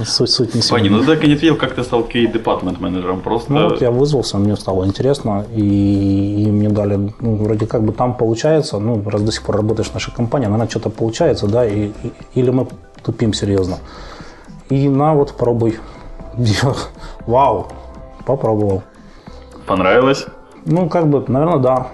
суть, 0.05 0.29
суть 0.29 0.55
не 0.55 0.61
сильно. 0.61 0.89
ну 0.97 0.99
ты 1.01 1.05
так 1.15 1.23
и 1.23 1.27
не 1.27 1.33
ответил, 1.33 1.55
как 1.55 1.75
ты 1.75 1.83
стал 1.83 2.01
QA 2.01 2.31
department 2.31 2.79
менеджером. 2.79 3.21
Просто 3.21 3.53
Ну 3.53 3.69
вот 3.69 3.81
я 3.81 3.91
вызвался, 3.91 4.37
мне 4.37 4.55
стало 4.55 4.85
интересно, 4.85 5.45
и, 5.55 6.47
мне 6.51 6.69
дали, 6.69 6.95
ну, 7.21 7.35
вроде 7.35 7.65
как 7.67 7.83
бы 7.83 7.93
там 7.93 8.13
получается, 8.17 8.79
ну, 8.79 9.01
раз 9.09 9.21
до 9.21 9.31
сих 9.31 9.43
пор 9.43 9.57
работаешь 9.57 9.89
в 9.89 9.93
нашей 9.93 10.13
компании, 10.13 10.45
наверное, 10.47 10.69
что-то 10.69 10.89
получается, 10.89 11.47
да, 11.47 11.65
и- 11.65 11.91
или 12.35 12.49
мы 12.49 12.67
тупим 13.03 13.33
серьезно. 13.33 13.77
И 14.69 14.87
на, 14.89 15.13
вот, 15.13 15.33
пробуй. 15.35 15.79
Я- 16.37 16.73
Вау, 17.25 17.67
попробовал. 18.25 18.83
понравилось. 19.65 20.25
Ну, 20.65 20.89
как 20.89 21.07
бы, 21.07 21.23
наверное, 21.27 21.59
да. 21.59 21.87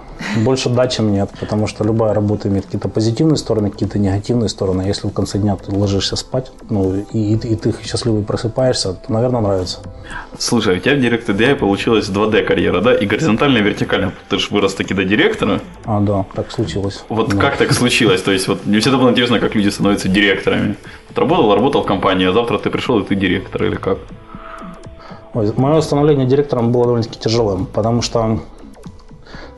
Больше 0.44 0.68
да, 0.70 0.86
чем 0.88 1.12
нет, 1.12 1.30
потому 1.40 1.66
что 1.66 1.84
любая 1.84 2.14
работа 2.14 2.48
имеет 2.48 2.64
какие-то 2.66 2.88
позитивные 2.88 3.36
стороны, 3.36 3.70
какие-то 3.70 3.98
негативные 3.98 4.48
стороны. 4.48 4.82
Если 4.82 5.08
в 5.08 5.12
конце 5.12 5.38
дня 5.38 5.56
ты 5.56 5.74
ложишься 5.74 6.16
спать, 6.16 6.52
ну, 6.70 6.94
и, 7.12 7.34
и 7.34 7.56
ты- 7.56 7.74
счастливый 7.84 8.22
просыпаешься, 8.22 8.94
то, 8.94 9.12
наверное, 9.12 9.40
нравится. 9.40 9.78
Слушай, 10.38 10.76
у 10.76 10.80
тебя 10.80 10.94
в 10.94 10.98
Direct 10.98 11.26
EDI 11.26 11.54
получилась 11.56 12.08
2D 12.08 12.42
карьера, 12.44 12.80
да? 12.80 12.94
И 12.94 13.06
горизонтальная, 13.06 13.60
и 13.60 13.64
вертикальная. 13.64 14.12
Ты 14.28 14.38
же 14.38 14.48
вырос 14.50 14.74
таки 14.74 14.94
до 14.94 15.04
директора. 15.04 15.60
А, 15.84 16.00
да, 16.00 16.24
так 16.34 16.50
случилось. 16.50 17.04
Вот 17.08 17.30
Да. 17.30 17.36
как 17.38 17.56
так 17.56 17.72
случилось? 17.72 18.22
То 18.22 18.32
есть, 18.32 18.48
вот 18.48 18.66
мне 18.66 18.80
всегда 18.80 18.98
было 18.98 19.10
интересно, 19.10 19.38
как 19.40 19.54
люди 19.54 19.68
становятся 19.68 20.08
директорами. 20.08 20.76
Вот 21.08 21.18
работал, 21.18 21.54
работал 21.54 21.82
в 21.82 21.86
компании, 21.86 22.26
а 22.28 22.32
завтра 22.32 22.58
ты 22.58 22.70
пришел, 22.70 22.98
и 23.00 23.04
ты 23.04 23.14
директор, 23.14 23.64
или 23.64 23.76
как? 23.76 23.98
Мое 25.34 25.80
становление 25.82 26.26
директором 26.26 26.72
было 26.72 26.84
довольно-таки 26.84 27.18
тяжелым, 27.20 27.66
потому 27.66 28.00
что 28.00 28.40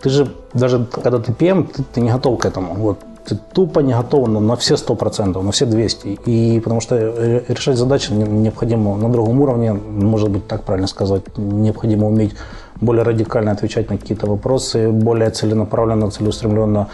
ты 0.03 0.11
же, 0.11 0.29
даже 0.55 0.87
когда 0.91 1.19
ты 1.19 1.33
PM, 1.33 1.65
ты, 1.65 1.83
ты 1.95 2.01
не 2.01 2.11
готов 2.11 2.39
к 2.39 2.47
этому. 2.47 2.75
Вот. 2.75 2.99
Ты 3.25 3.39
тупо 3.53 3.81
не 3.81 3.93
готов 3.93 4.29
на, 4.29 4.41
на 4.41 4.57
все 4.57 4.75
100%, 4.75 5.43
на 5.43 5.51
все 5.51 5.67
200. 5.67 6.19
И 6.27 6.61
потому 6.61 6.81
что 6.81 6.97
ре- 6.97 7.45
решать 7.49 7.77
задачи 7.77 8.13
не- 8.13 8.25
необходимо 8.25 8.97
на 8.97 9.09
другом 9.11 9.41
уровне, 9.41 9.73
может 9.73 10.31
быть, 10.31 10.47
так 10.47 10.63
правильно 10.63 10.89
сказать, 10.89 11.23
необходимо 11.37 12.07
уметь 12.07 12.35
более 12.81 13.03
радикально 13.03 13.53
отвечать 13.53 13.91
на 13.91 13.99
какие-то 13.99 14.27
вопросы, 14.27 14.91
более 14.91 15.31
целенаправленно, 15.31 16.11
целеустремленно 16.11 16.87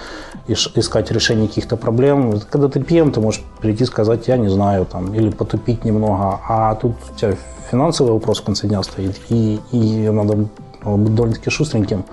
искать 0.48 1.10
решение 1.12 1.46
каких-то 1.46 1.76
проблем. 1.76 2.40
Когда 2.50 2.68
ты 2.68 2.80
PM, 2.80 3.12
ты 3.12 3.20
можешь 3.20 3.42
прийти 3.60 3.84
и 3.84 3.86
сказать, 3.86 4.28
я 4.28 4.36
не 4.36 4.48
знаю, 4.48 4.86
там, 4.86 5.14
или 5.14 5.30
потупить 5.30 5.84
немного, 5.84 6.40
а 6.48 6.74
тут 6.74 6.94
у 7.14 7.18
тебя 7.18 7.36
финансовый 7.70 8.12
вопрос 8.12 8.40
в 8.40 8.44
конце 8.44 8.66
дня 8.66 8.82
стоит, 8.82 9.20
и, 9.28 9.60
и 9.72 10.08
надо 10.10 10.36
быть 10.36 11.14
довольно-таки 11.14 11.50
шустреньким. 11.50 12.04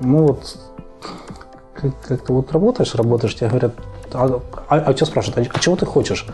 Ну 0.00 0.26
вот, 0.28 0.56
как- 1.74 2.00
как-то 2.08 2.32
вот 2.32 2.52
работаешь, 2.52 2.94
работаешь, 2.94 3.34
тебе 3.34 3.48
говорят, 3.48 3.72
а, 4.12 4.40
а, 4.68 4.76
а 4.76 4.94
тебя 4.94 5.06
спрашивают, 5.06 5.48
а, 5.48 5.50
а 5.54 5.58
чего 5.60 5.76
ты 5.76 5.86
хочешь? 5.86 6.26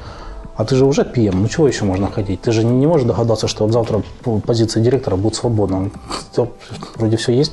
А 0.56 0.64
ты 0.64 0.74
же 0.76 0.84
уже 0.86 1.02
PM, 1.02 1.34
ну 1.36 1.48
чего 1.48 1.68
еще 1.68 1.84
можно 1.84 2.10
хотеть? 2.10 2.40
Ты 2.40 2.52
же 2.52 2.64
не, 2.64 2.70
не 2.78 2.86
можешь 2.86 3.06
догадаться, 3.06 3.46
что 3.48 3.64
вот 3.64 3.72
завтра 3.72 4.02
по- 4.22 4.38
позиция 4.40 4.82
директора 4.82 5.16
будет 5.16 5.34
свободна. 5.34 5.90
Всё, 6.32 6.48
Вроде 6.96 7.16
все 7.16 7.32
есть, 7.32 7.52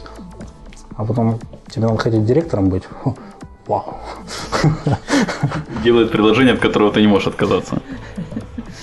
а 0.96 1.04
потом 1.04 1.40
тебе 1.70 1.88
надо 1.88 1.98
хотеть 1.98 2.26
директором 2.26 2.70
быть. 2.70 2.84
Вау. 3.68 3.96
Делает 5.84 6.12
предложение, 6.12 6.54
от 6.54 6.60
которого 6.62 6.92
ты 6.92 7.02
не 7.02 7.08
можешь 7.08 7.28
отказаться. 7.28 7.82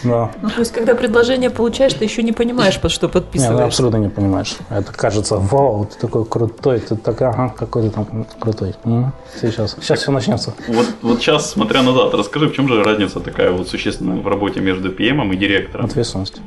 Да. 0.04 0.30
Ну, 0.42 0.49
то 0.49 0.61
есть, 0.61 0.73
когда 0.73 0.95
предложение 0.95 1.50
получаешь, 1.50 1.92
ты 1.95 2.04
еще 2.04 2.23
не 2.23 2.33
понимаешь, 2.33 2.80
под 2.80 2.90
что 2.90 3.07
ну 3.07 3.12
подписываешь. 3.12 3.66
абсолютно 3.66 3.99
не 3.99 4.09
понимаешь. 4.09 4.57
Это 4.71 4.92
кажется, 4.92 5.37
вау, 5.37 5.85
ты 5.87 5.99
такой 5.99 6.25
крутой, 6.25 6.80
ты 6.80 6.97
такой, 6.97 7.28
ага, 7.28 7.54
какой 7.57 7.83
ты 7.85 7.90
там 7.90 8.26
крутой. 8.38 8.75
М, 8.85 9.12
Сейчас, 9.40 9.76
сейчас 9.80 10.00
все 10.00 10.11
начнется. 10.12 10.54
Вот, 10.69 10.87
вот 11.02 11.21
сейчас, 11.21 11.50
смотря 11.50 11.83
назад, 11.83 12.14
расскажи, 12.14 12.49
в 12.49 12.54
чем 12.54 12.69
же 12.69 12.83
разница 12.83 13.21
такая 13.21 13.50
вот 13.52 13.69
существенная 13.69 14.21
в 14.21 14.26
работе 14.28 14.61
между 14.61 14.90
PM 14.90 15.33
и 15.33 15.37
директором? 15.37 15.87
Ответственность. 15.87 16.40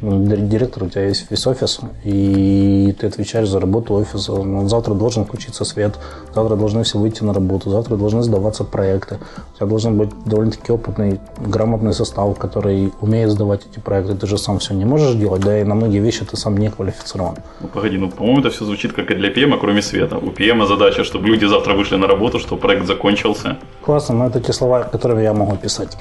Ну, 0.00 0.24
Директор, 0.24 0.84
у 0.84 0.88
тебя 0.88 1.06
есть 1.06 1.28
весь 1.30 1.46
офис, 1.46 1.80
и 2.04 2.94
ты 3.00 3.08
отвечаешь 3.08 3.48
за 3.48 3.58
работу 3.58 3.94
офиса. 3.94 4.32
Ну, 4.32 4.68
Завтра 4.68 4.94
должен 4.94 5.24
включиться 5.24 5.64
свет, 5.64 5.98
завтра 6.32 6.54
должны 6.56 6.84
все 6.84 6.98
выйти 6.98 7.24
на 7.24 7.34
работу, 7.34 7.70
завтра 7.70 7.96
должны 7.96 8.22
сдаваться 8.22 8.62
проекты. 8.62 9.18
У 9.54 9.56
тебя 9.56 9.66
должен 9.66 9.98
быть 9.98 10.10
довольно-таки 10.24 10.70
опытный, 10.72 11.20
грамотный 11.38 11.92
состав, 11.92 12.38
который 12.38 12.92
умеет 13.00 13.30
сдавать 13.30 13.62
эти 13.70 13.80
проекты. 13.80 14.14
Ты 14.14 14.26
же 14.28 14.38
сам 14.38 14.60
все 14.60 14.74
не 14.74 14.84
можешь 14.84 15.14
делать, 15.14 15.42
да 15.42 15.60
и 15.60 15.64
на 15.64 15.74
многие 15.74 15.98
вещи 15.98 16.24
ты 16.24 16.36
сам 16.36 16.56
не 16.56 16.70
квалифицирован. 16.70 17.36
Ну, 17.60 17.68
погоди, 17.68 17.98
ну, 17.98 18.08
по-моему, 18.08 18.40
это 18.40 18.50
все 18.50 18.64
звучит 18.64 18.92
как 18.92 19.10
и 19.10 19.14
для 19.14 19.30
ПМа, 19.30 19.58
кроме 19.58 19.82
света. 19.82 20.16
У 20.18 20.30
ПМа 20.30 20.66
задача, 20.66 21.02
чтобы 21.02 21.26
люди 21.26 21.46
завтра 21.46 21.74
вышли 21.74 21.96
на 21.96 22.06
работу, 22.06 22.38
чтобы 22.38 22.60
проект 22.60 22.86
закончился. 22.86 23.56
Классно, 23.82 24.14
но 24.14 24.26
это 24.26 24.40
те 24.40 24.52
слова, 24.52 24.84
которыми 24.84 25.22
я 25.22 25.32
могу 25.32 25.56
писать. 25.56 25.96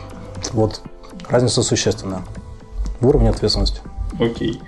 Вот 0.54 0.82
разница 1.30 1.63
существенная 1.63 2.22
в 3.00 3.08
уровне 3.08 3.30
ответственности. 3.30 3.82
Окей. 4.20 4.62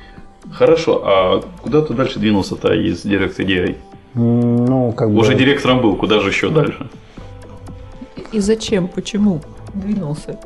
Хорошо, 0.51 1.01
а 1.05 1.43
куда 1.61 1.81
ты 1.81 1.93
дальше 1.93 2.19
двинулся-то 2.19 2.73
из 2.73 3.01
дирекции 3.01 3.45
DI? 3.45 3.77
Ну, 4.15 4.91
как 4.93 5.11
бы... 5.11 5.19
Уже 5.19 5.35
директором 5.35 5.81
был, 5.81 5.95
куда 5.95 6.19
же 6.19 6.29
еще 6.29 6.49
дальше? 6.49 6.89
И 8.31 8.39
зачем, 8.39 8.87
почему 8.87 9.41
двинулся? 9.73 10.39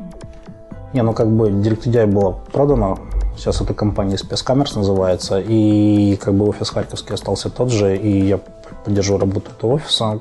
Не, 0.93 1.01
ну 1.01 1.13
как 1.13 1.27
бы 1.27 1.49
DirectDI 1.49 2.05
была 2.05 2.31
продана, 2.31 2.97
сейчас 3.35 3.61
эта 3.61 3.73
компания 3.73 4.15
Spacecamers 4.15 4.75
называется, 4.75 5.39
и 5.39 6.17
как 6.17 6.35
бы 6.35 6.47
офис 6.47 6.69
Харьковский 6.69 7.15
остался 7.15 7.49
тот 7.49 7.71
же, 7.71 7.97
и 7.97 8.27
я 8.27 8.39
поддержу 8.85 9.17
работу 9.17 9.51
этого 9.57 9.73
офиса, 9.73 10.19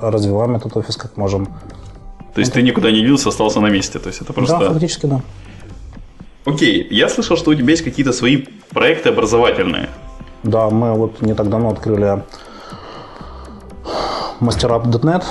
развиваем 0.00 0.54
этот 0.56 0.76
офис 0.76 0.96
как 0.96 1.16
можем. 1.16 1.46
То 2.34 2.40
есть 2.40 2.52
ты 2.52 2.62
никуда 2.62 2.90
не 2.90 3.00
двинулся, 3.00 3.28
остался 3.30 3.60
на 3.60 3.68
месте. 3.68 3.98
То 3.98 4.08
есть 4.08 4.22
это 4.22 4.32
просто... 4.32 4.58
Да, 4.58 4.70
фактически 4.70 5.06
да. 5.06 5.20
Окей, 6.44 6.86
я 6.90 7.08
слышал, 7.08 7.36
что 7.36 7.50
у 7.50 7.54
тебя 7.54 7.70
есть 7.70 7.82
какие-то 7.84 8.12
свои 8.12 8.44
проекты 8.70 9.10
образовательные. 9.10 9.88
Да, 10.42 10.70
мы 10.70 10.92
вот 10.94 11.22
не 11.22 11.34
так 11.34 11.48
давно 11.48 11.70
открыли 11.70 12.22
masterup.net. 14.40 15.24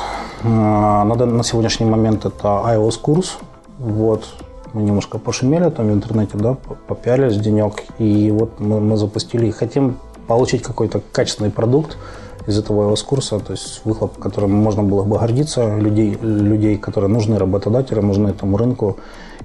А, 0.44 1.04
На, 1.04 1.16
на 1.26 1.44
сегодняшний 1.44 1.86
момент 1.86 2.26
это 2.26 2.48
iOS 2.48 3.00
курс. 3.02 3.38
Вот. 3.78 4.26
Мы 4.74 4.84
немножко 4.84 5.18
пошумели 5.20 5.70
там 5.70 5.88
в 5.90 5.92
интернете, 5.94 6.38
да, 6.38 6.54
по- 6.54 6.76
попялись 6.76 7.36
денек. 7.38 7.84
И 8.00 8.32
вот 8.32 8.60
мы, 8.60 8.80
мы 8.80 8.96
запустили 8.96 9.48
и 9.48 9.52
хотим 9.52 9.98
получить 10.28 10.64
какой-то 10.64 11.02
качественный 11.12 11.52
продукт 11.52 11.98
из 12.48 12.58
этого 12.58 12.92
iOS 12.92 13.06
курса, 13.06 13.40
то 13.40 13.52
есть 13.52 13.82
выхлоп, 13.86 14.18
которым 14.18 14.52
можно 14.52 14.84
было 14.84 15.04
бы 15.04 15.18
гордиться, 15.18 15.78
людей, 15.78 16.18
людей, 16.22 16.78
которые 16.78 17.10
нужны 17.10 17.38
работодателям, 17.38 18.08
нужны 18.08 18.30
этому 18.30 18.58
рынку. 18.58 18.98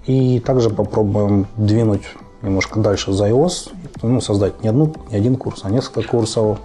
И 0.06 0.40
также 0.40 0.70
попробуем 0.70 1.46
двинуть 1.56 2.04
немножко 2.42 2.80
дальше 2.80 3.12
за 3.12 3.28
iOS, 3.28 3.70
ну, 4.02 4.20
создать 4.20 4.62
не, 4.62 4.68
одну, 4.68 4.92
не 5.10 5.16
один 5.16 5.36
курс, 5.36 5.60
а 5.64 5.70
несколько 5.70 6.08
курсов. 6.08 6.58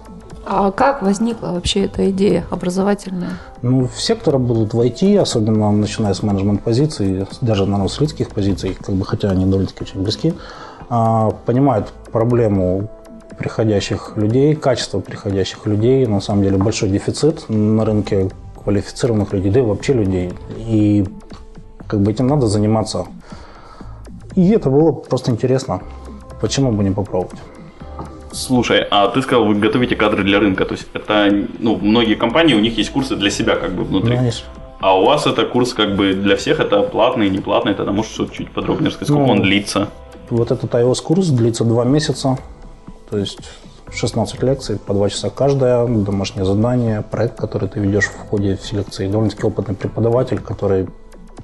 А 0.44 0.72
как 0.72 1.02
возникла 1.02 1.48
вообще 1.48 1.84
эта 1.84 2.10
идея 2.10 2.44
образовательная? 2.50 3.30
Ну, 3.62 3.88
все, 3.94 4.16
кто 4.16 4.32
работают 4.32 4.74
в 4.74 4.80
IT, 4.80 5.18
особенно 5.18 5.70
начиная 5.70 6.14
с 6.14 6.22
менеджмент-позиций, 6.22 7.26
даже, 7.40 7.64
наверное, 7.64 7.88
с 7.88 8.00
людских 8.00 8.30
позиций, 8.30 8.76
как 8.80 8.94
бы, 8.94 9.04
хотя 9.04 9.30
они 9.30 9.44
довольно-таки 9.44 9.84
очень 9.84 10.02
близки, 10.02 10.34
а, 10.88 11.30
понимают 11.46 11.92
проблему 12.10 12.88
приходящих 13.38 14.12
людей, 14.16 14.54
качество 14.54 15.00
приходящих 15.00 15.66
людей. 15.66 16.06
На 16.06 16.20
самом 16.20 16.42
деле 16.42 16.56
большой 16.56 16.88
дефицит 16.90 17.48
на 17.48 17.84
рынке 17.84 18.30
квалифицированных 18.62 19.32
людей, 19.32 19.50
да 19.50 19.60
и 19.60 19.62
вообще 19.62 19.92
людей. 19.92 20.32
И 20.58 21.04
как 21.86 22.00
бы 22.00 22.10
этим 22.10 22.26
надо 22.26 22.46
заниматься. 22.46 23.06
И 24.34 24.50
это 24.50 24.70
было 24.70 24.92
просто 24.92 25.30
интересно. 25.30 25.82
Почему 26.40 26.72
бы 26.72 26.82
не 26.84 26.90
попробовать? 26.90 27.38
Слушай, 28.32 28.86
а 28.90 29.08
ты 29.08 29.20
сказал, 29.20 29.44
вы 29.44 29.54
готовите 29.54 29.94
кадры 29.94 30.24
для 30.24 30.40
рынка. 30.40 30.64
То 30.64 30.72
есть 30.72 30.86
это, 30.94 31.30
ну, 31.58 31.76
многие 31.76 32.14
компании, 32.14 32.54
у 32.54 32.60
них 32.60 32.78
есть 32.78 32.90
курсы 32.90 33.14
для 33.14 33.30
себя 33.30 33.56
как 33.56 33.72
бы 33.72 33.84
внутри. 33.84 34.16
Ну, 34.16 34.24
есть. 34.24 34.44
А 34.80 34.98
у 34.98 35.04
вас 35.04 35.26
это 35.26 35.44
курс 35.44 35.74
как 35.74 35.94
бы 35.94 36.14
для 36.14 36.36
всех, 36.36 36.58
это 36.58 36.82
платный, 36.82 37.30
не 37.30 37.38
платный, 37.38 37.74
тогда 37.74 37.92
можешь 37.92 38.12
что-то 38.12 38.34
чуть 38.34 38.50
подробнее 38.50 38.88
рассказать, 38.88 39.08
сколько 39.08 39.26
Ну, 39.26 39.32
он 39.32 39.42
длится? 39.42 39.88
Вот 40.30 40.50
этот 40.50 40.74
iOS-курс 40.74 41.28
длится 41.28 41.64
два 41.64 41.84
месяца, 41.84 42.38
то 43.12 43.18
есть 43.18 43.40
16 43.92 44.42
лекций, 44.42 44.78
по 44.78 44.94
2 44.94 45.10
часа 45.10 45.28
каждая, 45.28 45.86
домашнее 45.86 46.46
задание, 46.46 47.02
проект, 47.02 47.36
который 47.36 47.68
ты 47.68 47.78
ведешь 47.78 48.06
в 48.06 48.30
ходе 48.30 48.56
все 48.56 48.76
лекции. 48.76 49.06
Довольно-таки 49.06 49.44
опытный 49.44 49.74
преподаватель, 49.74 50.40
который 50.40 50.88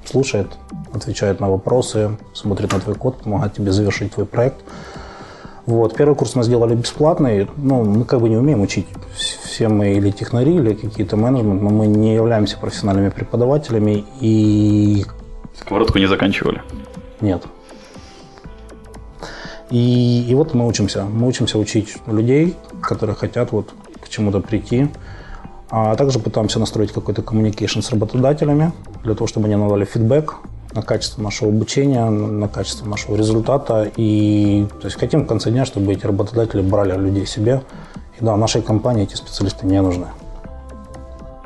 слушает, 0.03 0.47
отвечает 0.91 1.39
на 1.39 1.47
вопросы, 1.47 2.17
смотрит 2.33 2.73
на 2.73 2.79
твой 2.79 2.95
код, 2.95 3.21
помогает 3.21 3.53
тебе 3.53 3.71
завершить 3.71 4.13
твой 4.13 4.25
проект. 4.25 4.55
Вот. 5.67 5.95
Первый 5.95 6.15
курс 6.15 6.33
мы 6.33 6.43
сделали 6.43 6.73
бесплатный. 6.73 7.47
Ну, 7.57 7.83
мы 7.83 8.03
как 8.03 8.19
бы 8.19 8.29
не 8.29 8.37
умеем 8.37 8.61
учить. 8.61 8.87
Все 9.15 9.67
мы 9.67 9.93
или 9.93 10.09
технари, 10.09 10.55
или 10.55 10.73
какие-то 10.73 11.17
менеджмент, 11.17 11.61
но 11.61 11.69
мы 11.69 11.85
не 11.85 12.15
являемся 12.15 12.57
профессиональными 12.57 13.09
преподавателями. 13.09 14.05
И 14.21 15.05
Сковородку 15.61 15.99
не 15.99 16.07
заканчивали. 16.07 16.63
нет. 17.21 17.43
И, 19.71 20.25
и 20.27 20.35
вот 20.35 20.53
мы 20.53 20.67
учимся. 20.67 21.03
Мы 21.05 21.27
учимся 21.27 21.57
учить 21.57 21.97
людей, 22.07 22.55
которые 22.81 23.15
хотят 23.15 23.51
вот 23.51 23.73
к 24.01 24.09
чему-то 24.09 24.39
прийти. 24.39 24.89
А 25.69 25.95
также 25.95 26.19
пытаемся 26.19 26.59
настроить 26.59 26.91
какой-то 26.91 27.21
communication 27.21 27.81
с 27.81 27.91
работодателями, 27.91 28.71
для 29.03 29.13
того, 29.13 29.27
чтобы 29.27 29.45
они 29.45 29.55
нам 29.55 29.69
дали 29.69 29.85
фидбэк 29.85 30.35
на 30.73 30.81
качество 30.81 31.21
нашего 31.21 31.51
обучения, 31.51 32.09
на 32.09 32.47
качество 32.47 32.87
нашего 32.87 33.15
результата. 33.15 33.91
И 33.95 34.67
то 34.81 34.87
есть 34.87 34.99
хотим 34.99 35.25
в 35.25 35.27
конце 35.27 35.51
дня, 35.51 35.65
чтобы 35.65 35.93
эти 35.93 36.05
работодатели 36.05 36.61
брали 36.61 36.97
людей 36.97 37.27
себе. 37.27 37.61
И 38.19 38.25
да, 38.25 38.35
нашей 38.35 38.61
компании 38.61 39.03
эти 39.03 39.15
специалисты 39.15 39.67
не 39.67 39.81
нужны. 39.81 40.07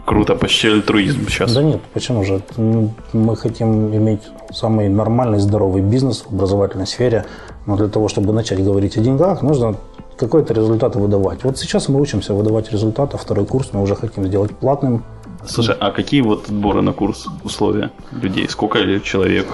Круто, 0.06 0.36
почти 0.36 0.68
альтруизм 0.68 1.28
сейчас. 1.30 1.54
Да 1.54 1.64
нет, 1.64 1.82
почему 1.94 2.26
же? 2.26 2.42
М, 2.58 2.92
Мы 3.14 3.38
хотим 3.38 3.96
иметь 3.96 4.22
самый 4.52 4.90
нормальный, 4.90 5.40
здоровый 5.40 5.82
бизнес 5.82 6.26
в 6.28 6.34
образовательной 6.34 6.88
сфере, 6.88 7.26
но 7.66 7.78
для 7.78 7.88
того, 7.88 8.10
чтобы 8.10 8.34
начать 8.34 8.62
говорить 8.64 8.98
о 8.98 9.02
деньгах, 9.02 9.42
нужно 9.42 9.76
какой-то 10.18 10.54
результат 10.54 10.96
выдавать. 10.96 11.44
Вот 11.44 11.58
сейчас 11.58 11.88
мы 11.90 12.02
учимся 12.02 12.34
выдавать 12.34 12.72
результаты, 12.72 13.18
второй 13.18 13.46
курс 13.46 13.70
мы 13.72 13.82
уже 13.82 13.96
хотим 13.96 14.26
сделать 14.26 14.52
платным. 14.52 15.04
Слушай, 15.46 15.76
а 15.80 15.92
какие 15.92 16.22
вот 16.22 16.50
отборы 16.50 16.82
на 16.82 16.94
курс 16.94 17.26
условия 17.44 17.90
людей? 18.22 18.48
Сколько 18.50 18.80
человек? 19.00 19.48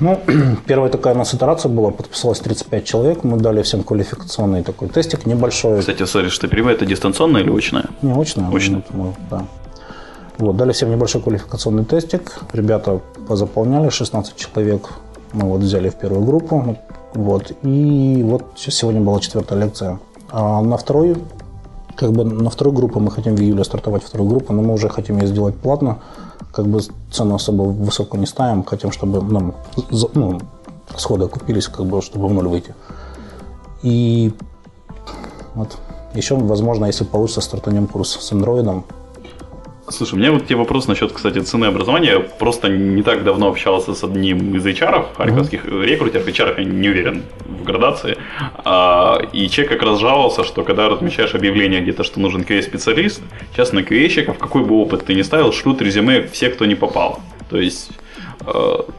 Ну, 0.00 0.20
первая 0.66 0.90
такая 0.90 1.14
у 1.14 1.18
нас 1.18 1.34
итерация 1.34 1.70
была, 1.70 1.90
подписалось 1.90 2.40
35 2.40 2.84
человек, 2.84 3.24
мы 3.24 3.38
дали 3.38 3.62
всем 3.62 3.82
квалификационный 3.84 4.62
такой 4.64 4.88
тестик 4.88 5.26
небольшой. 5.26 5.78
Кстати, 5.80 6.04
сори, 6.04 6.28
что 6.28 6.48
ты 6.48 6.56
это 6.56 6.84
дистанционное 6.84 7.42
или 7.42 7.56
очное? 7.56 7.84
Не, 8.02 8.12
очно. 8.12 8.50
Очно. 8.52 8.82
Вот 8.92 8.94
мы, 8.94 9.14
да. 9.30 9.44
Вот, 10.38 10.56
дали 10.56 10.72
всем 10.72 10.90
небольшой 10.90 11.22
квалификационный 11.22 11.84
тестик. 11.84 12.40
Ребята 12.52 13.00
позаполняли, 13.28 13.88
16 13.88 14.34
человек 14.36 14.90
мы 15.32 15.48
вот 15.48 15.60
взяли 15.60 15.88
в 15.88 15.94
первую 15.94 16.24
группу. 16.24 16.76
Вот, 17.14 17.52
и 17.62 18.22
вот 18.24 18.44
сегодня 18.56 19.00
была 19.00 19.20
четвертая 19.20 19.60
лекция. 19.60 20.00
А 20.30 20.60
на 20.60 20.76
второй, 20.76 21.16
как 21.96 22.12
бы 22.12 22.24
на 22.24 22.50
вторую 22.50 22.74
группу 22.74 22.98
мы 22.98 23.10
хотим 23.10 23.36
в 23.36 23.40
июле 23.40 23.62
стартовать 23.62 24.02
вторую 24.02 24.28
группу, 24.28 24.52
но 24.52 24.62
мы 24.62 24.74
уже 24.74 24.88
хотим 24.88 25.18
ее 25.18 25.28
сделать 25.28 25.54
платно. 25.56 25.98
Как 26.52 26.66
бы 26.66 26.80
цену 27.12 27.36
особо 27.36 27.62
высоко 27.62 28.16
не 28.16 28.26
ставим, 28.26 28.64
хотим, 28.64 28.90
чтобы 28.90 29.22
нам 29.22 29.54
ну, 30.14 30.40
расходы 30.92 31.24
окупились, 31.24 31.68
как 31.68 31.86
бы, 31.86 32.02
чтобы 32.02 32.28
в 32.28 32.32
ноль 32.32 32.48
выйти. 32.48 32.74
И 33.82 34.32
вот. 35.54 35.76
Еще, 36.14 36.36
возможно, 36.36 36.86
если 36.86 37.04
получится, 37.04 37.40
стартанем 37.40 37.86
курс 37.88 38.16
с 38.20 38.32
андроидом. 38.32 38.84
Слушай, 39.94 40.14
у 40.14 40.18
меня 40.18 40.32
вот 40.32 40.46
тебе 40.46 40.56
вопрос 40.56 40.88
насчет, 40.88 41.12
кстати, 41.12 41.38
цены 41.38 41.66
образования. 41.66 42.10
Я 42.10 42.20
просто 42.20 42.68
не 42.68 43.02
так 43.02 43.22
давно 43.22 43.48
общался 43.48 43.94
с 43.94 44.02
одним 44.02 44.56
из 44.56 44.66
HR, 44.66 45.06
харьковских 45.16 45.64
рекрутеров, 45.64 46.26
HR, 46.26 46.54
я 46.58 46.64
не 46.64 46.88
уверен 46.88 47.22
в 47.44 47.64
градации, 47.64 48.16
А, 48.64 49.20
и 49.32 49.48
человек 49.48 49.72
как 49.72 49.82
раз 49.82 50.00
жаловался, 50.00 50.42
что 50.44 50.64
когда 50.64 50.88
размещаешь 50.88 51.34
объявление 51.34 51.80
где-то, 51.80 52.02
что 52.02 52.20
нужен 52.20 52.42
QA-специалист, 52.42 53.22
сейчас 53.52 53.72
на 53.72 53.80
QA-щиков, 53.80 54.36
какой 54.38 54.64
бы 54.64 54.74
опыт 54.74 55.04
ты 55.06 55.14
ни 55.14 55.22
ставил, 55.22 55.52
шлют 55.52 55.80
резюме 55.80 56.26
все, 56.32 56.48
кто 56.48 56.66
не 56.66 56.74
попал. 56.74 57.20
То 57.50 57.58
есть 57.60 57.90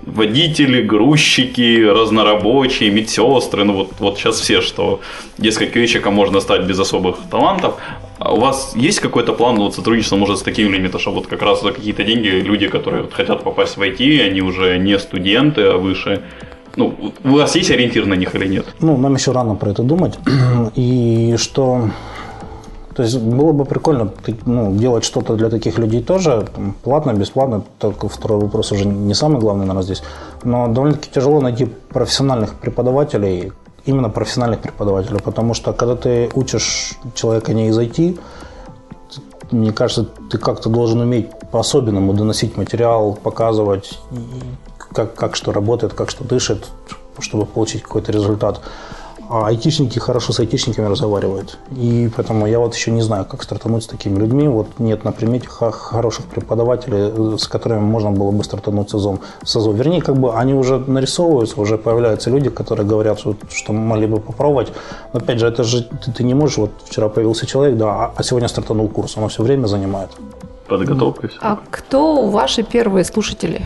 водители, 0.06 0.82
грузчики, 0.82 1.84
разнорабочие, 1.84 2.90
медсестры, 2.90 3.64
ну 3.64 3.74
вот, 3.74 3.92
вот 4.00 4.18
сейчас 4.18 4.40
все, 4.40 4.62
что, 4.62 5.02
дескать, 5.38 5.76
QA-щиком 5.76 6.12
можно 6.12 6.40
стать 6.40 6.64
без 6.64 6.80
особых 6.80 7.18
талантов. 7.30 7.76
А 8.18 8.34
у 8.34 8.40
вас 8.40 8.74
есть 8.76 9.00
какой-то 9.00 9.34
план 9.34 9.58
вот, 9.58 9.76
сотрудничества, 9.76 10.16
может, 10.16 10.38
с 10.38 10.42
такими 10.42 10.70
людьми, 10.70 10.88
то, 10.88 11.00
что 11.00 11.12
вот 11.12 11.28
как 11.28 11.42
раз 11.42 11.62
за 11.62 11.72
какие-то 11.72 12.04
деньги 12.04 12.28
люди, 12.28 12.68
которые 12.68 13.04
вот 13.04 13.14
хотят 13.14 13.44
попасть 13.44 13.78
в 13.78 13.82
IT, 13.82 14.22
они 14.26 14.42
уже 14.42 14.78
не 14.78 14.98
студенты, 15.00 15.62
а 15.64 15.78
выше. 15.78 16.22
Ну, 16.78 17.14
у 17.24 17.30
вас 17.30 17.56
есть 17.56 17.72
ориентир 17.72 18.06
на 18.06 18.16
них 18.16 18.36
или 18.36 18.48
нет? 18.48 18.66
Ну, 18.80 18.98
нам 18.98 19.16
еще 19.16 19.32
рано 19.32 19.56
про 19.56 19.72
это 19.72 19.84
думать. 19.84 20.18
И 20.76 21.36
что... 21.38 21.90
То 22.96 23.04
есть 23.04 23.20
было 23.20 23.52
бы 23.52 23.66
прикольно 23.66 24.10
ну, 24.46 24.74
делать 24.74 25.04
что-то 25.04 25.36
для 25.36 25.50
таких 25.50 25.78
людей 25.78 26.02
тоже, 26.02 26.48
платно, 26.82 27.14
бесплатно, 27.14 27.62
только 27.78 28.08
второй 28.08 28.40
вопрос 28.40 28.72
уже 28.72 28.88
не 28.88 29.14
самый 29.14 29.42
главный, 29.42 29.66
наверное, 29.66 29.84
здесь. 29.84 30.02
Но 30.44 30.70
довольно-таки 30.70 31.10
тяжело 31.14 31.42
найти 31.42 31.66
профессиональных 31.66 32.54
преподавателей, 32.54 33.52
именно 33.86 34.10
профессиональных 34.10 34.62
преподавателей, 34.62 35.20
потому 35.20 35.54
что 35.54 35.74
когда 35.74 35.98
ты 35.98 36.30
учишь 36.36 36.94
человека 37.16 37.54
не 37.54 37.68
из 37.68 37.78
IT, 37.78 38.18
мне 39.52 39.74
кажется, 39.74 40.08
ты 40.32 40.38
как-то 40.38 40.70
должен 40.70 41.02
уметь 41.02 41.30
по-особенному 41.52 42.14
доносить 42.14 42.56
материал, 42.56 43.14
показывать, 43.22 44.00
как, 44.94 45.16
как 45.16 45.36
что 45.36 45.52
работает, 45.52 45.94
как 45.94 46.10
что 46.10 46.24
дышит, 46.24 46.66
чтобы 47.20 47.46
получить 47.46 47.84
какой-то 47.84 48.14
результат. 48.14 48.62
А 49.30 49.48
айтишники 49.48 50.00
хорошо 50.00 50.34
с 50.34 50.40
айтишниками 50.40 50.88
разговаривают. 50.88 51.58
И 51.72 52.10
поэтому 52.16 52.48
я 52.48 52.60
вот 52.60 52.76
еще 52.76 52.92
не 52.92 53.02
знаю, 53.02 53.26
как 53.26 53.44
стартануть 53.44 53.84
с 53.84 53.88
такими 53.88 54.20
людьми. 54.20 54.48
Вот 54.48 54.68
нет 54.80 55.04
на 55.04 55.12
примете 55.12 55.48
хороших 55.48 56.26
преподавателей, 56.26 57.34
э, 57.34 57.38
с 57.38 57.48
которыми 57.48 57.80
можно 57.80 58.12
было 58.12 58.32
бы 58.32 58.44
стартануть 58.44 58.90
сезон. 58.90 59.20
сезон. 59.44 59.76
Вернее, 59.76 60.02
как 60.02 60.16
бы 60.16 60.36
они 60.36 60.54
уже 60.54 60.78
нарисовываются, 60.78 61.60
уже 61.60 61.78
появляются 61.78 62.30
люди, 62.30 62.50
которые 62.50 62.88
говорят, 62.88 63.20
что, 63.20 63.36
что 63.50 63.74
могли 63.74 64.08
бы 64.08 64.20
попробовать. 64.20 64.72
Но 65.14 65.20
опять 65.20 65.40
же, 65.40 65.48
это 65.48 65.64
же 65.64 65.84
ты, 65.84 66.12
ты 66.12 66.24
не 66.24 66.34
можешь, 66.34 66.58
вот 66.58 66.72
вчера 66.86 67.10
появился 67.10 67.46
человек, 67.46 67.78
да, 67.78 67.88
а, 67.88 68.14
а 68.16 68.24
сегодня 68.24 68.48
стартанул 68.48 68.88
курс, 68.90 69.18
оно 69.18 69.28
все 69.28 69.44
время 69.44 69.68
занимает. 69.68 70.10
Подготовка. 70.68 71.30
А 71.42 71.60
кто 71.70 72.30
ваши 72.30 72.64
первые 72.64 73.04
слушатели? 73.06 73.62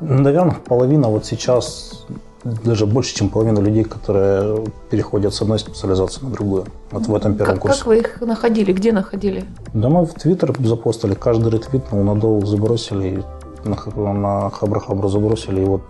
Наверное, 0.00 0.56
половина 0.66 1.08
вот 1.08 1.26
сейчас 1.26 2.06
даже 2.44 2.86
больше, 2.86 3.14
чем 3.14 3.28
половина 3.28 3.58
людей, 3.58 3.84
которые 3.84 4.64
переходят 4.90 5.34
с 5.34 5.42
одной 5.42 5.58
специализации 5.58 6.24
на 6.24 6.30
другую. 6.30 6.66
Вот 6.90 7.06
в 7.06 7.14
этом 7.14 7.34
первом 7.34 7.54
как, 7.54 7.62
курсе. 7.62 7.78
Как 7.78 7.86
вы 7.86 7.98
их 7.98 8.20
находили? 8.20 8.72
Где 8.72 8.92
находили? 8.92 9.44
Да 9.74 9.88
мы 9.88 10.06
в 10.06 10.14
Твиттер 10.14 10.54
запостили, 10.58 11.14
каждый 11.14 11.52
ретвитнул, 11.52 12.02
на 12.02 12.14
дол 12.14 12.44
забросили, 12.46 13.22
на, 13.64 13.76
на 14.12 14.50
Хабра-Хабру 14.50 15.08
забросили, 15.08 15.60
и 15.60 15.64
вот 15.64 15.82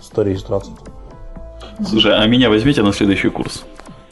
100 0.00 0.22
регистраций. 0.22 0.72
Слушай, 1.86 2.14
а 2.16 2.26
меня 2.26 2.48
возьмите 2.48 2.82
на 2.82 2.92
следующий 2.92 3.30
курс? 3.30 3.64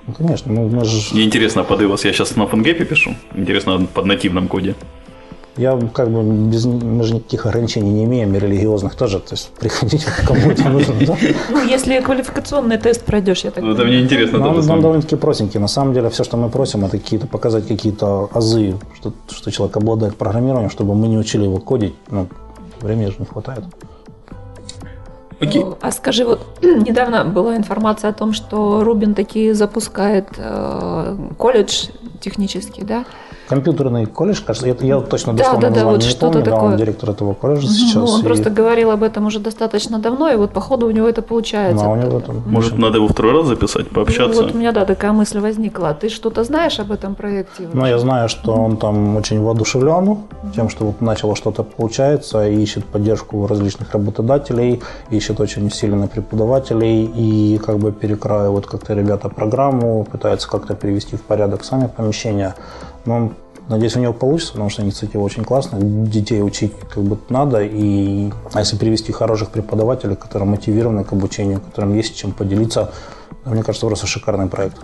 Ну, 0.06 0.14
конечно, 0.14 0.52
мы, 0.52 0.68
мы 0.68 0.84
же... 0.84 1.14
Мне 1.14 1.24
интересно 1.24 1.64
под 1.64 1.80
iOS, 1.80 2.06
я 2.06 2.12
сейчас 2.12 2.36
на 2.36 2.42
FNGAP 2.42 2.84
пишу, 2.84 3.14
интересно 3.34 3.86
под 3.92 4.06
нативном 4.06 4.48
коде. 4.48 4.74
Я 5.58 5.76
как 5.92 6.08
бы 6.08 6.22
без, 6.22 6.64
мы 6.66 7.02
же 7.02 7.14
никаких 7.14 7.46
ограничений 7.46 7.90
не 7.90 8.04
имеем, 8.04 8.32
и 8.34 8.38
религиозных 8.38 8.94
тоже. 8.94 9.18
То 9.18 9.34
есть 9.34 9.50
приходите, 9.58 10.06
кому 10.26 10.52
это 10.52 10.68
нужно. 10.68 10.94
Да? 11.06 11.16
Ну, 11.50 11.66
если 11.66 12.00
квалификационный 12.00 12.78
тест 12.78 13.04
пройдешь, 13.04 13.44
я 13.44 13.50
так 13.50 13.64
Ну, 13.64 13.72
это 13.72 13.84
мне 13.84 14.00
интересно. 14.00 14.38
Но 14.38 14.50
он, 14.50 14.54
тоже 14.54 14.72
он 14.72 14.80
довольно-таки 14.80 15.16
простенький. 15.16 15.58
На 15.58 15.68
самом 15.68 15.94
деле, 15.94 16.10
все, 16.10 16.22
что 16.22 16.36
мы 16.36 16.48
просим, 16.48 16.84
это 16.84 16.98
какие-то 16.98 17.26
показать 17.26 17.66
какие-то 17.66 18.30
азы, 18.32 18.76
что, 18.94 19.12
что 19.30 19.50
человек 19.50 19.76
обладает 19.76 20.16
программированием, 20.16 20.70
чтобы 20.70 20.94
мы 20.94 21.08
не 21.08 21.18
учили 21.18 21.42
его 21.42 21.58
кодить. 21.58 21.94
Ну, 22.08 22.28
времени 22.80 23.06
же 23.06 23.16
не 23.18 23.26
хватает. 23.26 23.64
Окей. 25.40 25.64
А 25.80 25.90
скажи, 25.90 26.24
вот 26.24 26.40
недавно 26.62 27.24
была 27.24 27.56
информация 27.56 28.10
о 28.10 28.12
том, 28.12 28.32
что 28.32 28.84
Рубин 28.84 29.14
таки 29.14 29.52
запускает 29.52 30.28
э, 30.36 31.16
колледж 31.36 31.88
технический, 32.20 32.82
да? 32.84 33.04
Компьютерный 33.48 34.04
колледж, 34.06 34.42
кажется, 34.46 34.68
я, 34.68 34.74
я 34.80 35.00
точно 35.00 35.32
Да, 35.32 35.38
дословно 35.44 35.70
да, 35.70 35.74
да, 35.74 35.86
вот 35.86 36.02
не 36.02 36.08
что-то 36.08 36.26
помню, 36.32 36.44
да, 36.44 36.52
он 36.54 36.60
такое. 36.60 36.76
директор 36.76 37.10
этого 37.10 37.32
колледжа 37.34 37.62
Ну, 37.66 37.72
сейчас. 37.72 38.10
он 38.14 38.20
и- 38.20 38.24
просто 38.24 38.50
говорил 38.50 38.90
об 38.90 39.02
этом 39.02 39.26
уже 39.26 39.38
достаточно 39.38 39.98
давно, 39.98 40.28
и 40.30 40.36
вот 40.36 40.50
походу 40.52 40.86
у 40.86 40.90
него 40.90 41.08
это 41.08 41.22
получается. 41.22 41.82
Ну, 41.84 41.90
а 41.90 41.94
у 41.94 41.96
него 41.96 42.20
там... 42.20 42.42
Может, 42.46 42.76
надо 42.78 42.98
его 42.98 43.08
второй 43.08 43.32
раз 43.32 43.46
записать, 43.46 43.86
Ну, 43.90 43.94
пообщаться? 43.94 44.42
вот 44.42 44.54
у 44.54 44.58
меня, 44.58 44.72
да, 44.72 44.84
такая 44.84 45.12
мысль 45.12 45.40
возникла. 45.40 45.94
Ты 45.94 46.10
что-то 46.10 46.44
знаешь 46.44 46.78
об 46.78 46.92
этом 46.92 47.14
проекте? 47.14 47.68
Ну, 47.72 47.86
я 47.86 47.98
знаю, 47.98 48.28
что 48.28 48.52
он 48.52 48.76
там 48.76 49.16
очень 49.16 49.40
воодушевлен 49.40 50.18
тем, 50.54 50.68
что 50.68 50.84
вот 50.84 51.00
начало 51.00 51.34
что-то 51.34 51.62
получается, 51.62 52.46
и 52.46 52.54
ищет 52.62 52.84
поддержку 52.84 53.46
различных 53.46 53.92
работодателей, 53.94 54.82
ищет 55.10 55.40
очень 55.40 55.66
усиленно 55.66 56.06
преподавателей, 56.06 57.04
и 57.04 57.58
как 57.64 57.78
бы 57.78 57.92
перекраивают 57.92 58.66
как-то 58.66 58.92
ребята 58.94 59.28
программу, 59.30 60.04
пытаются 60.04 60.48
как-то 60.50 60.74
привести 60.74 61.16
в 61.16 61.22
порядок 61.22 61.64
сами 61.64 61.88
помещения. 61.96 62.54
Но 63.08 63.32
надеюсь, 63.68 63.96
у 63.96 64.00
него 64.00 64.12
получится, 64.12 64.52
потому 64.52 64.70
что 64.70 64.82
инициатива 64.82 65.22
очень 65.22 65.44
классная. 65.44 65.80
Детей 65.80 66.42
учить 66.42 66.72
как 66.90 67.02
бы 67.02 67.18
надо, 67.30 67.62
и 67.62 68.30
а 68.52 68.60
если 68.60 68.76
привести 68.76 69.12
хороших 69.12 69.48
преподавателей, 69.48 70.14
которые 70.14 70.48
мотивированы 70.48 71.04
к 71.04 71.12
обучению, 71.12 71.60
которым 71.60 71.96
есть 71.96 72.16
чем 72.16 72.32
поделиться, 72.32 72.92
то, 73.44 73.50
мне 73.50 73.62
кажется, 73.62 73.86
просто 73.86 74.06
шикарный 74.06 74.46
проект. 74.46 74.76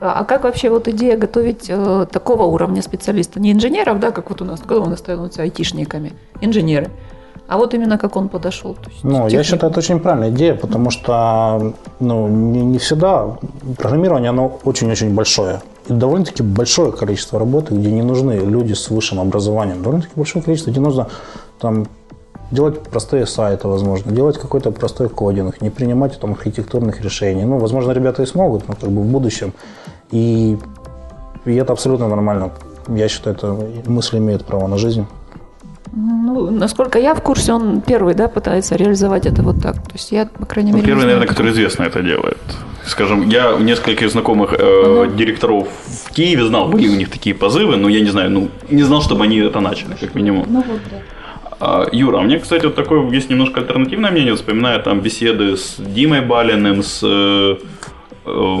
А 0.00 0.24
как 0.24 0.44
вообще 0.44 0.70
вот 0.70 0.88
идея 0.88 1.16
готовить 1.16 1.66
э, 1.68 2.06
такого 2.10 2.42
уровня 2.42 2.82
специалиста? 2.82 3.40
Не 3.40 3.52
инженеров, 3.52 3.98
да, 3.98 4.10
как 4.10 4.28
вот 4.28 4.42
у 4.42 4.44
нас, 4.44 4.60
кто 4.60 4.82
у 4.82 4.86
нас 4.86 5.02
айтишниками? 5.38 6.12
Инженеры. 6.42 6.90
А 7.52 7.58
вот 7.58 7.74
именно 7.74 7.98
как 7.98 8.16
он 8.16 8.30
подошел. 8.30 8.74
То 8.74 8.90
есть 8.90 9.04
Ну, 9.04 9.28
я 9.28 9.42
считаю, 9.44 9.70
это 9.70 9.78
очень 9.78 10.00
правильная 10.00 10.30
идея, 10.30 10.54
потому 10.54 10.90
что 10.90 11.74
ну, 12.00 12.26
не, 12.28 12.62
не 12.62 12.78
всегда 12.78 13.36
программирование, 13.76 14.30
оно 14.30 14.58
очень-очень 14.64 15.14
большое. 15.14 15.60
И 15.86 15.92
довольно-таки 15.92 16.42
большое 16.42 16.92
количество 16.92 17.38
работы, 17.38 17.74
где 17.74 17.90
не 17.90 18.00
нужны 18.00 18.32
люди 18.32 18.72
с 18.72 18.88
высшим 18.88 19.20
образованием. 19.20 19.82
Довольно-таки 19.82 20.14
большое 20.16 20.42
количество, 20.42 20.70
где 20.70 20.80
нужно 20.80 21.08
там 21.60 21.88
делать 22.50 22.80
простые 22.80 23.26
сайты, 23.26 23.68
возможно, 23.68 24.10
делать 24.12 24.38
какой-то 24.38 24.70
простой 24.70 25.10
кодинг, 25.10 25.60
не 25.60 25.68
принимать 25.68 26.18
там 26.18 26.32
архитектурных 26.32 27.02
решений. 27.02 27.44
Ну, 27.44 27.58
возможно, 27.58 27.92
ребята 27.92 28.22
и 28.22 28.26
смогут, 28.26 28.66
но 28.66 28.76
как 28.80 28.90
бы 28.90 29.02
в 29.02 29.06
будущем. 29.06 29.52
И, 30.10 30.56
и 31.44 31.54
это 31.54 31.74
абсолютно 31.74 32.08
нормально. 32.08 32.50
Я 32.88 33.08
считаю, 33.08 33.36
это 33.36 33.54
мысль 33.84 34.16
имеет 34.16 34.46
право 34.46 34.68
на 34.68 34.78
жизнь. 34.78 35.04
Ну, 35.94 36.50
насколько 36.50 36.98
я 36.98 37.14
в 37.14 37.22
курсе, 37.22 37.52
он 37.52 37.82
первый, 37.82 38.14
да, 38.14 38.28
пытается 38.28 38.76
реализовать 38.76 39.26
это 39.26 39.42
вот 39.42 39.60
так. 39.62 39.74
То 39.74 39.92
есть 39.92 40.10
я, 40.12 40.26
по 40.26 40.46
крайней 40.46 40.70
Ну, 40.70 40.78
мере, 40.78 40.86
первый, 40.86 41.04
наверное, 41.04 41.26
который 41.26 41.52
известно 41.52 41.84
это 41.84 42.02
делает. 42.02 42.38
Скажем, 42.86 43.28
я 43.28 43.54
у 43.54 43.60
нескольких 43.60 44.10
знакомых 44.10 44.54
э, 44.58 45.10
директоров 45.14 45.68
в 46.06 46.10
Киеве 46.10 46.44
знал, 46.46 46.68
были 46.68 46.88
у 46.88 46.96
них 46.96 47.10
такие 47.10 47.34
позывы, 47.34 47.76
но 47.76 47.88
я 47.88 48.00
не 48.00 48.10
знаю, 48.10 48.30
ну, 48.30 48.48
не 48.70 48.82
знал, 48.82 49.02
чтобы 49.02 49.24
они 49.24 49.38
это 49.38 49.60
начали, 49.60 49.94
как 50.00 50.14
минимум. 50.14 50.46
Ну 50.48 50.64
вот, 50.66 50.80
да. 50.90 50.96
А, 51.60 51.86
Юра, 51.92 52.18
а 52.18 52.22
мне, 52.22 52.38
кстати, 52.38 52.64
вот 52.64 52.74
такое 52.74 53.08
есть 53.10 53.30
немножко 53.30 53.60
альтернативное 53.60 54.10
мнение. 54.10 54.34
Вспоминаю 54.34 54.82
там 54.82 55.00
беседы 55.00 55.56
с 55.56 55.76
Димой 55.78 56.22
Балиным, 56.22 56.82
с 56.82 57.00
э, 57.04 57.56
э, 58.24 58.56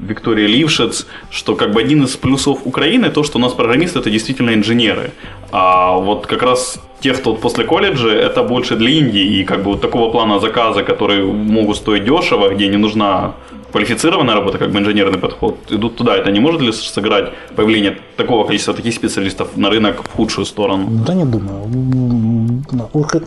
Викторией 0.00 0.48
Лившиц, 0.48 1.06
что 1.30 1.54
как 1.56 1.72
бы 1.72 1.80
один 1.80 2.04
из 2.04 2.16
плюсов 2.16 2.60
Украины 2.64 3.10
то, 3.10 3.22
что 3.22 3.38
у 3.38 3.40
нас 3.40 3.52
программисты 3.52 3.98
это 3.98 4.10
действительно 4.10 4.54
инженеры. 4.54 5.10
А 5.52 5.96
вот 5.96 6.26
как 6.26 6.42
раз 6.42 6.80
те, 7.00 7.12
кто 7.12 7.34
после 7.34 7.64
колледжа, 7.64 8.10
это 8.10 8.42
больше 8.42 8.76
для 8.76 8.90
Индии. 8.90 9.40
И 9.40 9.44
как 9.44 9.62
бы 9.62 9.72
вот 9.72 9.80
такого 9.80 10.10
плана 10.10 10.38
заказа, 10.38 10.82
которые 10.82 11.24
могут 11.24 11.76
стоить 11.76 12.04
дешево, 12.04 12.48
где 12.54 12.68
не 12.68 12.76
нужна 12.76 13.34
квалифицированная 13.72 14.34
работа, 14.34 14.58
как 14.58 14.70
бы 14.70 14.78
инженерный 14.78 15.18
подход, 15.18 15.56
идут 15.70 15.96
туда. 15.96 16.16
Это 16.16 16.30
не 16.30 16.40
может 16.40 16.60
ли 16.60 16.72
сыграть 16.72 17.32
появление 17.56 17.98
такого 18.16 18.46
количества 18.46 18.74
таких 18.74 18.94
специалистов 18.94 19.56
на 19.56 19.70
рынок 19.70 20.02
в 20.04 20.16
худшую 20.16 20.44
сторону? 20.44 20.88
Да 21.06 21.14
не 21.14 21.24
думаю. 21.24 22.62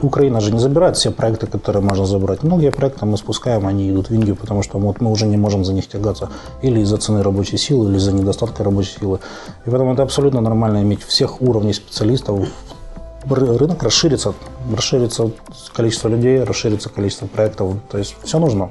Украина 0.01 0.39
же 0.41 0.51
не 0.51 0.59
забирает 0.59 0.95
все 0.97 1.11
проекты, 1.11 1.47
которые 1.47 1.81
можно 1.83 2.05
забрать. 2.05 2.43
Многие 2.43 2.71
проекты 2.71 3.05
мы 3.05 3.17
спускаем, 3.17 3.65
они 3.67 3.89
идут 3.89 4.09
в 4.09 4.13
Индию, 4.13 4.35
потому 4.35 4.63
что 4.63 4.77
вот 4.77 5.01
мы 5.01 5.11
уже 5.11 5.25
не 5.25 5.37
можем 5.37 5.65
за 5.65 5.73
них 5.73 5.87
тягаться. 5.87 6.29
Или 6.61 6.81
из-за 6.81 6.97
цены 6.97 7.23
рабочей 7.23 7.57
силы, 7.57 7.89
или 7.89 7.97
из-за 7.97 8.11
недостатка 8.13 8.63
рабочей 8.63 8.99
силы. 8.99 9.19
И 9.65 9.69
поэтому 9.69 9.93
это 9.93 10.03
абсолютно 10.03 10.41
нормально 10.41 10.81
иметь 10.81 11.03
всех 11.03 11.41
уровней 11.41 11.73
специалистов. 11.73 12.39
Ры- 13.29 13.57
Рынок 13.57 13.81
расширится, 13.83 14.33
расширится 14.75 15.31
количество 15.73 16.09
людей, 16.09 16.43
расширится 16.43 16.89
количество 16.89 17.25
проектов. 17.27 17.75
То 17.89 17.97
есть 17.97 18.15
все 18.23 18.37
нужно. 18.39 18.69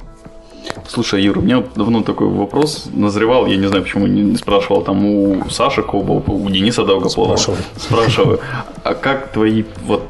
Слушай, 0.88 1.22
Юра, 1.22 1.38
у 1.38 1.42
меня 1.42 1.62
давно 1.76 2.02
такой 2.02 2.28
вопрос 2.28 2.88
назревал, 2.92 3.46
я 3.46 3.56
не 3.56 3.66
знаю, 3.66 3.82
почему 3.82 4.06
не 4.06 4.36
спрашивал 4.36 4.82
там 4.82 5.04
у 5.04 5.48
Саши 5.50 5.82
Кобова, 5.82 6.22
у 6.30 6.50
Дениса 6.50 6.84
Долгополова. 6.84 7.36
Спрашивай. 7.36 7.64
Спрашиваю. 7.76 8.40
А 8.84 8.94
как 8.94 9.32
твои 9.32 9.64
вот 9.86 10.02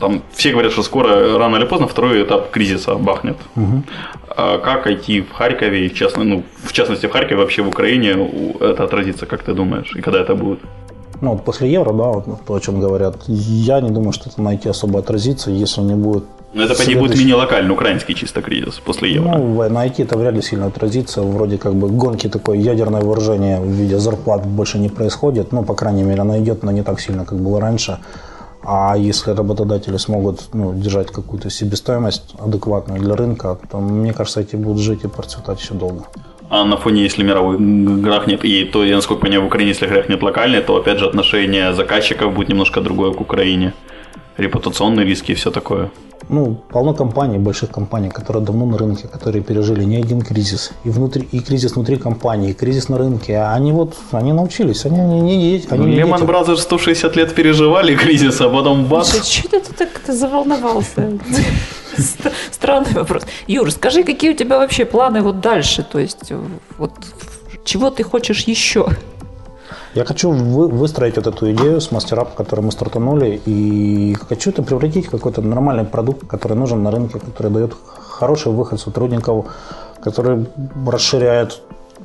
там 0.00 0.22
все 0.32 0.52
говорят, 0.52 0.72
что 0.72 0.82
скоро, 0.82 1.38
рано 1.38 1.56
или 1.56 1.66
поздно, 1.66 1.86
второй 1.86 2.22
этап 2.22 2.50
кризиса 2.50 2.94
бахнет. 2.94 3.36
А 4.36 4.58
как 4.58 4.86
IT 4.86 5.22
в 5.22 5.32
Харькове, 5.32 5.88
в, 5.88 5.94
частно, 5.94 6.24
ну, 6.24 6.42
в 6.64 6.72
частности 6.72 7.06
в 7.06 7.12
Харькове, 7.12 7.36
вообще 7.36 7.62
в 7.62 7.68
Украине, 7.68 8.16
это 8.60 8.84
отразится, 8.84 9.26
как 9.26 9.42
ты 9.42 9.52
думаешь, 9.52 9.92
и 9.96 10.00
когда 10.00 10.20
это 10.20 10.34
будет? 10.34 10.60
Ну, 11.20 11.32
вот 11.32 11.44
после 11.44 11.70
евро, 11.70 11.92
да, 11.92 12.04
вот 12.04 12.24
то, 12.46 12.54
о 12.54 12.60
чем 12.60 12.80
говорят, 12.80 13.16
я 13.26 13.80
не 13.80 13.90
думаю, 13.90 14.12
что 14.12 14.30
это 14.30 14.40
найти 14.40 14.70
особо 14.70 15.00
отразится, 15.00 15.50
если 15.50 15.82
не 15.82 15.94
будет 15.94 16.24
Ну, 16.52 16.62
это, 16.62 16.74
по 16.74 16.82
идее, 16.82 16.98
будет 16.98 17.16
мини-локальный 17.16 17.72
украинский 17.72 18.14
чисто 18.14 18.42
кризис 18.42 18.80
после 18.84 19.12
евро. 19.12 19.38
Ну, 19.38 19.68
на 19.68 19.86
IT 19.86 20.02
это 20.02 20.18
вряд 20.18 20.34
ли 20.34 20.42
сильно 20.42 20.66
отразится. 20.66 21.22
Вроде 21.22 21.58
как 21.58 21.74
бы 21.74 21.88
гонки 21.88 22.28
такое 22.28 22.58
ядерное 22.58 23.00
вооружение 23.00 23.60
в 23.60 23.68
виде 23.68 23.98
зарплат 23.98 24.46
больше 24.46 24.78
не 24.78 24.88
происходит. 24.88 25.52
Ну, 25.52 25.62
по 25.62 25.74
крайней 25.74 26.02
мере, 26.02 26.22
оно 26.22 26.38
идет, 26.38 26.64
но 26.64 26.72
не 26.72 26.82
так 26.82 27.00
сильно, 27.00 27.24
как 27.24 27.38
было 27.38 27.60
раньше. 27.60 27.98
А 28.62 28.96
если 28.96 29.30
работодатели 29.30 29.96
смогут 29.96 30.48
ну, 30.52 30.74
держать 30.74 31.10
какую-то 31.10 31.50
себестоимость 31.50 32.34
адекватную 32.38 33.00
для 33.00 33.14
рынка, 33.14 33.58
то, 33.70 33.78
мне 33.78 34.12
кажется, 34.12 34.40
эти 34.40 34.56
будут 34.56 34.82
жить 34.82 35.04
и 35.04 35.08
процветать 35.08 35.60
еще 35.60 35.74
долго. 35.74 36.04
А 36.50 36.64
на 36.64 36.76
фоне, 36.76 37.04
если 37.04 37.22
мировой 37.22 37.58
грахнет, 37.58 38.44
и 38.44 38.64
то, 38.64 38.84
я 38.84 38.96
насколько 38.96 39.22
понимаю, 39.22 39.44
в 39.44 39.46
Украине, 39.46 39.70
если 39.70 39.86
грахнет 39.86 40.22
локальный, 40.22 40.60
то, 40.60 40.76
опять 40.76 40.98
же, 40.98 41.06
отношение 41.06 41.72
заказчиков 41.74 42.34
будет 42.34 42.48
немножко 42.48 42.80
другое 42.80 43.12
к 43.12 43.20
Украине. 43.20 43.72
Репутационные 44.40 45.06
риски 45.06 45.32
и 45.32 45.34
все 45.34 45.50
такое. 45.50 45.90
Ну, 46.28 46.54
полно 46.68 46.94
компаний, 46.94 47.38
больших 47.38 47.70
компаний, 47.70 48.08
которые 48.08 48.44
давно 48.44 48.66
на 48.66 48.78
рынке, 48.78 49.08
которые 49.08 49.42
пережили 49.42 49.84
не 49.84 49.96
один 49.96 50.22
кризис. 50.22 50.70
И, 50.84 50.90
внутри, 50.90 51.28
и 51.32 51.40
кризис 51.40 51.74
внутри 51.74 51.96
компании, 51.96 52.50
и 52.50 52.54
кризис 52.54 52.88
на 52.88 52.98
рынке. 52.98 53.36
А 53.36 53.54
они 53.54 53.72
вот, 53.72 53.96
они 54.12 54.32
научились. 54.32 54.84
Они, 54.86 55.00
они, 55.00 55.18
они, 55.20 55.64
они 55.70 55.86
не 55.86 55.96
Lehman 56.02 56.18
дети. 56.20 56.30
Brothers 56.30 56.58
160 56.58 57.16
лет 57.16 57.34
переживали 57.34 57.96
кризис, 57.96 58.40
а 58.40 58.48
потом 58.48 58.84
бац. 58.84 59.24
Что 59.24 59.48
ты 59.60 59.72
так 59.72 59.88
ты 60.06 60.12
заволновался? 60.12 61.18
Ст- 61.96 62.32
Странный 62.52 62.92
вопрос. 62.92 63.24
Юр, 63.48 63.70
скажи, 63.72 64.04
какие 64.04 64.30
у 64.30 64.34
тебя 64.34 64.58
вообще 64.58 64.84
планы 64.84 65.22
вот 65.22 65.40
дальше? 65.40 65.82
То 65.82 65.98
есть, 65.98 66.32
вот 66.78 66.92
чего 67.64 67.90
ты 67.90 68.04
хочешь 68.04 68.42
еще? 68.42 68.86
Я 69.94 70.04
хочу 70.04 70.30
вы- 70.30 70.68
выстроить 70.68 71.16
вот 71.16 71.26
эту 71.26 71.50
идею 71.52 71.80
с 71.80 71.90
мастерап, 71.90 72.34
которую 72.34 72.66
мы 72.66 72.72
стартанули, 72.72 73.40
и 73.44 74.14
хочу 74.28 74.50
это 74.50 74.62
превратить 74.62 75.06
в 75.06 75.10
какой-то 75.10 75.42
нормальный 75.42 75.84
продукт, 75.84 76.26
который 76.28 76.56
нужен 76.56 76.82
на 76.82 76.90
рынке, 76.90 77.18
который 77.18 77.50
дает 77.50 77.74
хороший 77.98 78.52
выход 78.52 78.80
сотрудников, 78.80 79.46
который 80.00 80.46
расширяет 80.86 81.60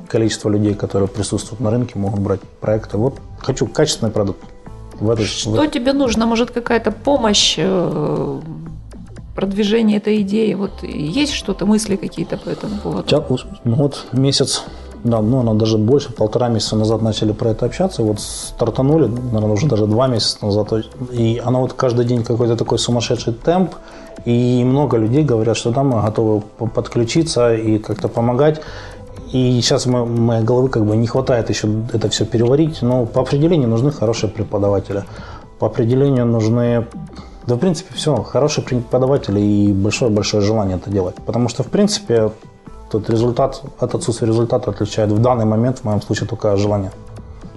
количество 0.08 0.48
людей, 0.48 0.74
которые 0.74 1.08
присутствуют 1.08 1.60
на 1.60 1.70
рынке, 1.70 1.98
могут 1.98 2.20
брать 2.20 2.40
проекты. 2.60 2.96
Вот 2.96 3.18
хочу 3.40 3.66
качественный 3.66 4.12
продукт. 4.12 4.40
В 4.98 5.10
этой, 5.10 5.26
в 5.26 5.28
Что 5.28 5.66
тебе 5.66 5.92
нужно? 5.92 6.26
Может, 6.26 6.50
какая-то 6.50 6.90
помощь, 6.90 7.56
э, 7.58 8.40
продвижение 9.34 9.98
этой 9.98 10.22
идеи? 10.22 10.54
Вот 10.54 10.82
есть 10.82 11.34
что-то, 11.34 11.66
мысли 11.66 11.96
какие-то 11.96 12.38
по 12.38 12.48
этому 12.48 12.78
поводу? 12.78 13.06
Сейчас, 13.06 13.46
ну 13.64 13.74
вот 13.74 14.06
месяц, 14.12 14.64
да, 15.04 15.20
ну, 15.20 15.40
она 15.40 15.54
даже 15.54 15.78
больше, 15.78 16.12
полтора 16.12 16.48
месяца 16.48 16.76
назад 16.76 17.02
начали 17.02 17.32
про 17.32 17.50
это 17.50 17.66
общаться, 17.66 18.02
вот 18.02 18.20
стартанули, 18.20 19.06
наверное, 19.06 19.54
уже 19.54 19.66
даже 19.66 19.86
два 19.86 20.06
месяца 20.06 20.44
назад, 20.44 20.72
и 21.12 21.40
она 21.44 21.60
вот 21.60 21.72
каждый 21.72 22.04
день 22.04 22.24
какой-то 22.24 22.56
такой 22.56 22.78
сумасшедший 22.78 23.32
темп, 23.32 23.74
и 24.24 24.64
много 24.64 24.96
людей 24.96 25.24
говорят, 25.24 25.56
что 25.56 25.70
да, 25.70 25.82
мы 25.82 26.02
готовы 26.02 26.40
по- 26.40 26.66
подключиться 26.66 27.54
и 27.54 27.78
как-то 27.78 28.08
помогать. 28.08 28.60
И 29.32 29.60
сейчас 29.60 29.86
мы, 29.86 30.06
моей 30.06 30.42
головы 30.42 30.68
как 30.68 30.84
бы 30.84 30.96
не 30.96 31.06
хватает 31.06 31.50
еще 31.50 31.68
это 31.92 32.08
все 32.08 32.24
переварить, 32.24 32.82
но 32.82 33.06
по 33.06 33.20
определению 33.22 33.68
нужны 33.68 33.90
хорошие 33.90 34.30
преподаватели. 34.30 35.04
По 35.58 35.66
определению 35.66 36.26
нужны 36.26 36.86
да, 37.46 37.54
в 37.54 37.58
принципе, 37.58 37.94
все. 37.94 38.16
Хорошие 38.22 38.64
преподаватели 38.64 39.40
и 39.40 39.72
большое-большое 39.72 40.42
желание 40.42 40.76
это 40.76 40.90
делать. 40.90 41.14
Потому 41.24 41.48
что, 41.48 41.62
в 41.62 41.68
принципе, 41.68 42.32
тот 42.90 43.10
результат, 43.10 43.62
от 43.78 43.94
отсутствия 43.94 44.28
результата 44.28 44.70
отличает 44.70 45.10
в 45.10 45.18
данный 45.18 45.44
момент, 45.44 45.78
в 45.78 45.84
моем 45.84 46.00
случае, 46.02 46.28
только 46.28 46.56
желание. 46.56 46.90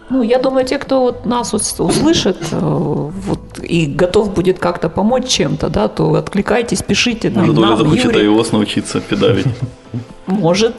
Ну, 0.10 0.24
я 0.24 0.40
думаю, 0.40 0.66
те, 0.66 0.80
кто 0.80 1.02
вот 1.02 1.26
нас 1.26 1.54
ус- 1.54 1.80
услышит 1.80 2.38
э, 2.52 2.58
вот, 2.60 3.40
и 3.62 3.86
готов 3.86 4.34
будет 4.34 4.58
как-то 4.58 4.90
помочь 4.90 5.28
чем-то, 5.28 5.70
да, 5.70 5.88
то 5.88 6.14
откликайтесь, 6.16 6.82
пишите 6.82 7.30
нам, 7.30 7.46
Может, 7.46 7.58
Оля 7.60 7.68
нам, 7.68 7.78
захочет 7.78 8.16
iOS 8.16 8.48
научиться 8.52 9.02
педалить. 9.02 9.46
Может. 10.26 10.74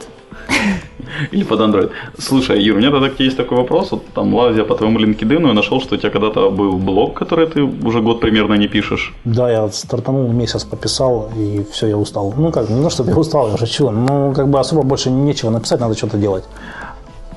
Или 1.31 1.43
под 1.43 1.59
Android. 1.59 1.89
Слушай, 2.17 2.61
Юр, 2.63 2.77
у 2.77 2.79
меня 2.79 2.91
тогда 2.91 3.09
к 3.09 3.15
тебе 3.15 3.25
есть 3.25 3.37
такой 3.37 3.57
вопрос. 3.57 3.91
Вот 3.91 4.05
там 4.13 4.33
лазя 4.33 4.63
по 4.63 4.75
твоему 4.75 4.99
LinkedIn, 4.99 5.47
я 5.47 5.53
нашел, 5.53 5.81
что 5.81 5.95
у 5.95 5.97
тебя 5.97 6.09
когда-то 6.09 6.49
был 6.49 6.73
блог, 6.77 7.13
который 7.13 7.47
ты 7.47 7.63
уже 7.63 8.01
год 8.01 8.19
примерно 8.19 8.53
не 8.55 8.67
пишешь. 8.67 9.13
Да, 9.25 9.51
я 9.51 9.67
стартанул, 9.69 10.31
месяц 10.31 10.63
пописал, 10.63 11.29
и 11.37 11.63
все, 11.71 11.87
я 11.87 11.97
устал. 11.97 12.33
Ну 12.37 12.51
как, 12.51 12.67
то, 12.67 12.89
чтобы 12.89 13.11
я 13.11 13.17
устал, 13.17 13.49
я 13.51 13.57
шучу, 13.57 13.89
но 13.91 14.33
как 14.33 14.47
бы 14.47 14.59
особо 14.59 14.83
больше 14.83 15.09
нечего 15.09 15.49
написать, 15.51 15.79
надо 15.79 15.95
что-то 15.97 16.17
делать. 16.17 16.43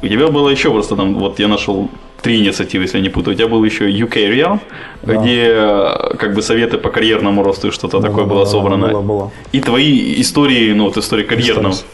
У 0.03 0.07
тебя 0.09 0.29
было 0.29 0.51
еще 0.51 0.71
просто 0.71 0.97
там, 0.97 1.15
вот 1.15 1.39
я 1.39 1.49
нашел 1.49 1.89
три 2.23 2.39
инициативы, 2.41 2.85
если 2.85 2.99
я 2.99 3.03
не 3.05 3.11
путаю. 3.11 3.35
У 3.35 3.39
тебя 3.39 3.49
был 3.49 3.65
еще 3.65 3.91
UK 3.91 4.29
Real, 4.31 4.59
Да. 5.03 5.15
где 5.17 5.49
э, 5.53 6.15
как 6.19 6.35
бы 6.35 6.43
советы 6.43 6.79
по 6.79 6.91
карьерному 6.91 7.43
росту 7.43 7.69
и 7.69 7.71
что-то 7.71 8.01
Да, 8.01 8.09
такое 8.09 8.25
да, 8.25 8.31
было 8.31 8.45
да, 8.45 8.51
собрано. 8.51 8.89
было, 8.89 9.03
было. 9.03 9.31
И 9.53 9.61
твои 9.61 10.21
истории, 10.21 10.73
ну 10.73 10.85
вот 10.85 10.97
истории 10.97 11.25
карьерного. 11.25 11.73
Стараюсь. 11.75 11.85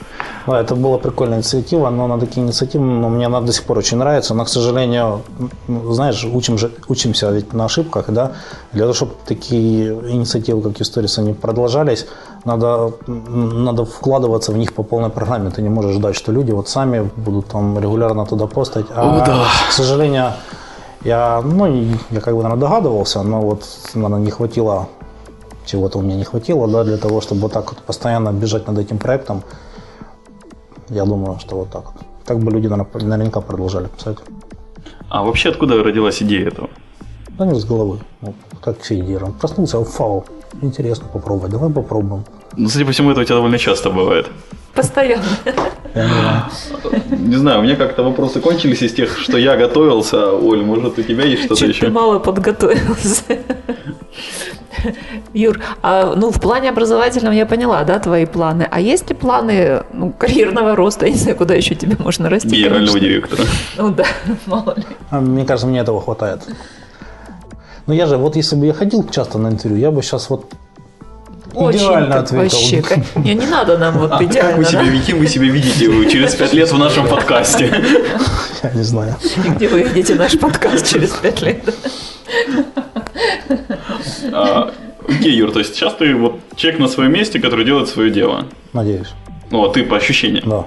Да, 0.47 0.61
это 0.61 0.75
была 0.75 0.99
прикольная 0.99 1.39
инициатива, 1.39 1.91
но 1.91 2.05
она 2.05 2.19
такие 2.19 2.45
инициативы, 2.45 2.85
но 2.85 3.09
мне 3.09 3.27
она 3.27 3.41
до 3.41 3.53
сих 3.53 3.65
пор 3.65 3.79
очень 3.79 3.99
нравится. 3.99 4.35
Но, 4.35 4.45
к 4.45 4.49
сожалению, 4.49 5.23
ну, 5.69 5.93
знаешь, 5.93 6.25
учим 6.25 6.59
же, 6.59 6.71
учимся 6.89 7.31
ведь 7.31 7.53
на 7.53 7.65
ошибках, 7.67 8.07
да. 8.09 8.33
Для 8.73 8.83
того, 8.83 8.95
чтобы 8.95 9.13
такие 9.27 9.93
инициативы, 9.93 10.63
как 10.63 10.81
Историс, 10.81 11.19
они 11.19 11.35
продолжались, 11.35 12.07
надо, 12.45 12.93
надо 13.07 13.85
вкладываться 13.85 14.53
в 14.53 14.57
них 14.57 14.73
по 14.73 14.83
полной 14.83 15.11
программе. 15.11 15.51
Ты 15.51 15.63
не 15.63 15.69
можешь 15.69 15.97
ждать, 15.97 16.17
что 16.17 16.33
люди 16.33 16.53
вот 16.53 16.69
сами 16.69 17.11
будут 17.17 17.47
там 17.47 17.79
регулярно 17.79 18.25
туда 18.27 18.47
постать. 18.47 18.87
А, 18.95 19.23
О, 19.23 19.27
да. 19.27 19.45
к 19.69 19.73
сожалению, 19.73 20.33
я, 21.05 21.43
ну, 21.45 21.67
я 22.11 22.21
как 22.21 22.35
бы, 22.35 22.43
наверное, 22.43 22.61
догадывался, 22.61 23.23
но 23.23 23.41
вот, 23.41 23.65
наверное, 23.95 24.21
не 24.21 24.31
хватило 24.31 24.89
чего-то 25.71 25.99
у 25.99 26.03
меня 26.03 26.17
не 26.17 26.25
хватило, 26.25 26.67
да, 26.67 26.85
для 26.85 26.97
того, 26.97 27.21
чтобы 27.21 27.43
вот 27.43 27.53
так 27.53 27.71
вот 27.71 27.79
постоянно 27.79 28.33
бежать 28.33 28.67
над 28.67 28.79
этим 28.79 28.99
проектом. 28.99 29.43
Я 30.91 31.05
думаю, 31.05 31.39
что 31.39 31.57
вот 31.57 31.71
так. 31.71 31.85
Так 32.25 32.39
бы 32.39 32.51
люди, 32.51 32.67
наверняка 32.67 33.41
продолжали 33.41 33.87
писать. 33.87 34.19
А 35.09 35.23
вообще 35.23 35.51
откуда 35.51 35.83
родилась 35.83 36.23
идея 36.23 36.49
этого? 36.49 36.69
Да 37.39 37.47
не 37.47 37.59
с 37.59 37.65
головы. 37.65 37.99
Ну, 38.21 38.35
как 38.61 38.81
все 38.81 38.99
идеи. 39.01 39.19
Проснулся, 39.41 39.83
фау, 39.85 40.25
интересно 40.63 41.07
попробовать, 41.13 41.53
давай 41.53 41.71
попробуем. 41.71 42.25
Ну, 42.57 42.69
судя 42.69 42.85
по 42.85 42.93
всему, 42.93 43.11
это 43.13 43.21
у 43.21 43.25
тебя 43.25 43.37
довольно 43.37 43.59
часто 43.59 43.91
бывает. 43.91 44.27
Постоянно. 44.75 45.25
Я 45.95 46.05
не 46.05 46.13
знаю. 46.13 46.45
Не 47.11 47.37
знаю, 47.37 47.61
у 47.61 47.63
меня 47.63 47.77
как-то 47.77 48.03
вопросы 48.03 48.41
кончились 48.41 48.83
из 48.83 48.93
тех, 48.93 49.19
что 49.19 49.39
я 49.39 49.57
готовился. 49.57 50.33
Оль, 50.33 50.63
может, 50.65 50.99
у 50.99 51.03
тебя 51.03 51.25
есть 51.25 51.45
что-то 51.45 51.61
Чуть 51.61 51.71
еще? 51.71 51.87
ты 51.87 51.93
мало 51.93 52.19
подготовился. 52.19 53.39
Юр, 55.33 55.61
а, 55.83 56.15
ну 56.17 56.31
в 56.31 56.41
плане 56.41 56.71
образовательном 56.71 57.33
я 57.33 57.47
поняла, 57.47 57.85
да, 57.85 57.99
твои 58.01 58.27
планы. 58.27 58.67
А 58.71 58.81
есть 58.81 59.09
ли 59.09 59.15
планы 59.15 59.85
ну, 59.93 60.13
карьерного 60.13 60.75
роста? 60.75 61.07
Я 61.07 61.13
не 61.13 61.19
знаю, 61.19 61.37
куда 61.37 61.55
еще 61.55 61.75
тебе 61.77 61.97
можно 61.99 62.29
расти. 62.29 62.49
Генерального 62.49 62.99
конечно. 62.99 63.01
директора. 63.01 63.43
Ну 63.77 63.91
да, 63.91 64.05
мало 64.47 64.75
ли. 64.77 64.85
А, 65.11 65.21
Мне 65.21 65.45
кажется, 65.45 65.67
мне 65.69 65.81
этого 65.81 66.01
хватает. 66.03 66.43
Ну 67.87 67.95
я 67.95 68.07
же, 68.07 68.17
вот 68.17 68.37
если 68.37 68.57
бы 68.57 68.67
я 68.67 68.73
ходил 68.73 69.09
часто 69.09 69.39
на 69.39 69.49
интервью, 69.49 69.79
я 69.79 69.91
бы 69.93 70.03
сейчас 70.03 70.31
вот 70.31 70.47
Очень 71.55 71.79
идеально 71.79 72.09
как 72.17 72.25
ответил. 72.25 72.59
вообще. 72.59 72.83
как- 72.83 73.17
Не, 73.25 73.35
не 73.35 73.47
надо 73.47 73.79
нам 73.79 73.99
вот 73.99 74.11
А 74.13 74.19
как 74.19 74.27
идеально. 74.27 74.57
вы 74.59 74.65
себя, 74.65 74.79
да? 74.81 74.85
видите, 74.89 75.15
вы 75.15 75.27
себя 75.29 75.47
видите 75.47 76.11
через 76.11 76.35
пять 76.35 76.53
лет 76.53 76.71
в 76.73 76.79
нашем 76.79 77.07
подкасте? 77.09 77.67
Я 78.63 78.71
не 78.73 78.83
знаю. 78.83 79.15
Где 79.57 79.69
вы 79.69 79.83
видите 79.83 80.15
наш 80.17 80.39
подкаст 80.39 80.87
через 80.89 81.11
пять 81.11 81.41
лет? 81.41 81.63
А, 84.33 84.71
Окей, 85.11 85.35
Юр, 85.35 85.51
то 85.51 85.59
есть 85.59 85.75
сейчас 85.75 85.95
ты 85.95 86.15
вот 86.15 86.41
человек 86.57 86.81
на 86.81 86.89
своем 86.89 87.13
месте, 87.13 87.41
который 87.41 87.65
делает 87.65 87.89
свое 87.89 88.11
дело. 88.11 88.47
Надеюсь. 88.73 89.09
Ну, 89.51 89.65
а 89.65 89.73
ты 89.73 89.83
по 89.83 89.97
ощущениям. 89.97 90.49
Да. 90.49 90.67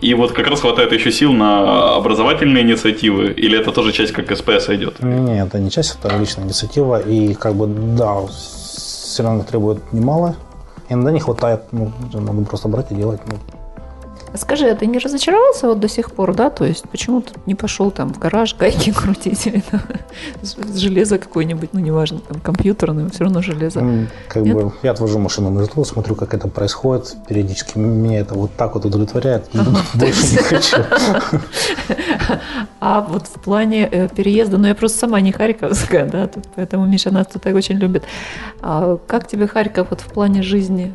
И 0.00 0.14
вот 0.14 0.32
как 0.32 0.46
раз 0.48 0.60
хватает 0.60 0.92
еще 0.92 1.12
сил 1.12 1.32
на 1.32 1.96
образовательные 1.96 2.62
инициативы, 2.62 3.32
или 3.32 3.58
это 3.58 3.72
тоже 3.72 3.92
часть 3.92 4.12
как 4.12 4.36
СПС 4.36 4.68
идет? 4.68 5.02
Не, 5.02 5.42
это 5.42 5.58
не 5.58 5.70
часть, 5.70 5.98
это 5.98 6.16
личная 6.16 6.44
инициатива. 6.44 7.00
И 7.00 7.34
как 7.34 7.54
бы, 7.54 7.66
да, 7.66 8.26
все 8.26 9.22
равно 9.22 9.44
требует 9.44 9.92
немало. 9.92 10.36
Иногда 10.88 11.12
не 11.12 11.20
хватает, 11.20 11.62
ну, 11.72 11.92
надо 12.12 12.42
просто 12.42 12.68
брать 12.68 12.92
и 12.92 12.94
делать. 12.94 13.20
Ну, 13.26 13.38
Скажи, 14.36 14.68
а 14.68 14.74
ты 14.74 14.86
не 14.86 14.98
разочаровался 14.98 15.68
вот 15.68 15.80
до 15.80 15.88
сих 15.88 16.10
пор, 16.12 16.34
да? 16.34 16.50
То 16.50 16.64
есть 16.64 16.88
почему 16.90 17.20
ты 17.20 17.32
не 17.46 17.54
пошел 17.54 17.90
там 17.90 18.12
в 18.12 18.18
гараж 18.18 18.54
гайки 18.56 18.92
крутить 18.96 19.46
или 19.46 19.60
там, 19.70 19.80
железо 20.74 21.18
какое-нибудь, 21.18 21.70
ну 21.72 21.80
неважно, 21.80 22.20
там 22.20 22.40
компьютерное, 22.40 23.08
все 23.10 23.24
равно 23.24 23.42
железо. 23.42 23.80
М, 23.80 24.08
Как 24.28 24.42
Нет? 24.42 24.54
бы 24.54 24.72
я 24.82 24.90
отвожу 24.92 25.18
машину 25.18 25.50
на 25.50 25.62
житло, 25.62 25.84
смотрю, 25.84 26.14
как 26.14 26.34
это 26.34 26.48
происходит. 26.48 27.16
Периодически 27.28 27.78
меня 27.78 28.20
это 28.20 28.34
вот 28.34 28.50
так 28.56 28.74
вот 28.74 28.84
удовлетворяет. 28.84 29.48
Больше 29.94 30.32
не 30.32 30.38
хочу. 30.38 30.76
А 32.80 33.00
вот 33.00 33.26
в 33.26 33.40
плане 33.40 33.88
э, 33.90 34.08
переезда, 34.08 34.58
ну 34.58 34.68
я 34.68 34.74
просто 34.74 34.98
сама 34.98 35.20
не 35.20 35.32
харьковская, 35.32 36.06
да, 36.06 36.28
поэтому 36.54 36.86
Миша 36.86 37.10
нас 37.10 37.26
тут 37.32 37.42
так 37.42 37.54
очень 37.54 37.76
любит. 37.76 38.04
А 38.60 38.98
как 39.06 39.26
тебе 39.26 39.46
Харьков 39.46 39.88
вот 39.90 40.00
в 40.00 40.06
плане 40.12 40.42
жизни? 40.42 40.94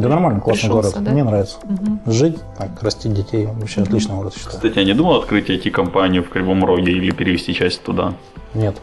Да 0.00 0.08
нормально, 0.08 0.40
классный 0.40 0.68
Пришелся, 0.68 0.90
город. 0.90 1.04
да? 1.04 1.10
Мне 1.12 1.24
нравится. 1.24 1.56
Мгм. 1.64 2.00
Жить, 2.06 2.38
так, 2.56 2.82
растить 2.82 3.12
детей. 3.12 3.46
Вообще 3.46 3.82
отличный 3.82 4.16
город, 4.16 4.34
считаю. 4.34 4.54
Кстати, 4.56 4.78
я 4.78 4.84
не 4.84 4.94
думал 4.94 5.16
открыть 5.16 5.50
IT-компанию 5.50 6.22
в 6.22 6.28
Кривом 6.28 6.64
Роге 6.64 6.92
или 6.92 7.10
перевести 7.10 7.54
часть 7.54 7.82
туда. 7.82 8.14
Нет, 8.54 8.76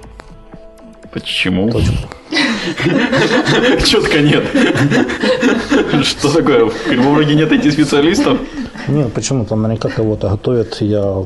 Почему? 1.15 1.71
Четко 3.86 4.19
нет. 4.21 4.43
Что 6.04 6.34
такое? 6.34 6.65
В 6.65 6.84
Кривом 6.84 7.15
Роге 7.15 7.36
нет 7.36 7.49
IT-специалистов? 7.54 8.38
Нет, 8.89 9.13
почему? 9.13 9.45
Там 9.45 9.62
наверняка 9.62 9.88
кого-то 9.88 10.28
готовят. 10.30 10.82
Я 10.82 11.23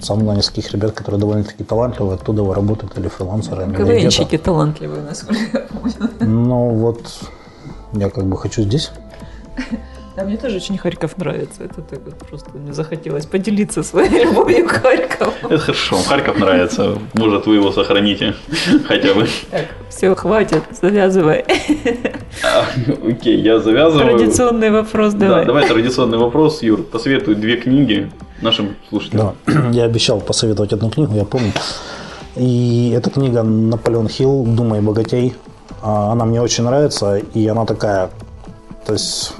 сам 0.00 0.20
знаю 0.20 0.36
нескольких 0.36 0.72
ребят, 0.72 0.92
которые 0.92 1.18
довольно-таки 1.18 1.64
талантливые, 1.64 2.16
оттуда 2.16 2.42
работают 2.52 2.98
или 2.98 3.08
фрилансеры. 3.08 3.72
КВНщики 3.74 4.36
талантливые, 4.36 5.02
насколько 5.02 5.40
я 5.54 5.60
помню. 5.60 6.10
Ну 6.20 6.68
вот, 6.74 7.06
я 7.94 8.10
как 8.10 8.26
бы 8.26 8.36
хочу 8.36 8.60
здесь. 8.62 8.90
Да, 10.14 10.24
мне 10.24 10.36
тоже 10.36 10.56
очень 10.56 10.76
Харьков 10.76 11.16
нравится. 11.16 11.64
Это 11.64 11.80
так 11.80 12.00
вот 12.04 12.18
просто 12.18 12.50
мне 12.52 12.74
захотелось 12.74 13.24
поделиться 13.24 13.82
своей 13.82 14.24
любовью 14.24 14.66
к 14.68 14.72
Харькову. 14.72 15.32
Это 15.42 15.58
хорошо, 15.58 15.96
Харьков 15.96 16.38
нравится. 16.38 16.98
Может, 17.14 17.46
вы 17.46 17.54
его 17.54 17.72
сохраните 17.72 18.34
хотя 18.86 19.14
бы. 19.14 19.26
Так, 19.50 19.68
все, 19.88 20.14
хватит, 20.14 20.64
завязывай. 20.78 21.46
А, 22.44 22.64
окей, 23.08 23.40
я 23.40 23.58
завязываю. 23.58 24.18
Традиционный 24.18 24.70
вопрос 24.70 25.14
давай. 25.14 25.40
Да, 25.40 25.46
давай 25.46 25.66
традиционный 25.66 26.18
вопрос, 26.18 26.62
Юр. 26.62 26.82
Посоветуй 26.82 27.34
две 27.34 27.56
книги 27.56 28.10
нашим 28.42 28.76
слушателям. 28.90 29.34
Да, 29.46 29.70
я 29.72 29.84
обещал 29.84 30.20
посоветовать 30.20 30.74
одну 30.74 30.90
книгу, 30.90 31.14
я 31.14 31.24
помню. 31.24 31.52
И 32.36 32.92
эта 32.94 33.08
книга 33.08 33.42
Наполеон 33.42 34.08
Хилл 34.08 34.44
«Думай, 34.44 34.82
богатей». 34.82 35.34
А, 35.80 36.12
Она 36.12 36.26
мне 36.26 36.42
очень 36.42 36.64
нравится, 36.64 37.16
и 37.16 37.46
она 37.46 37.64
такая, 37.64 38.10
то 38.86 38.92
есть, 38.92 39.34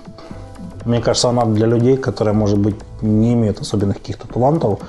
мне 0.85 1.01
кажется, 1.01 1.29
она 1.29 1.45
для 1.45 1.67
людей, 1.67 1.97
которые, 1.97 2.35
может 2.35 2.59
быть, 2.59 2.77
не 3.01 3.33
имеют 3.35 3.61
особенных 3.61 3.99
каких-то 3.99 4.27
талантов, 4.29 4.81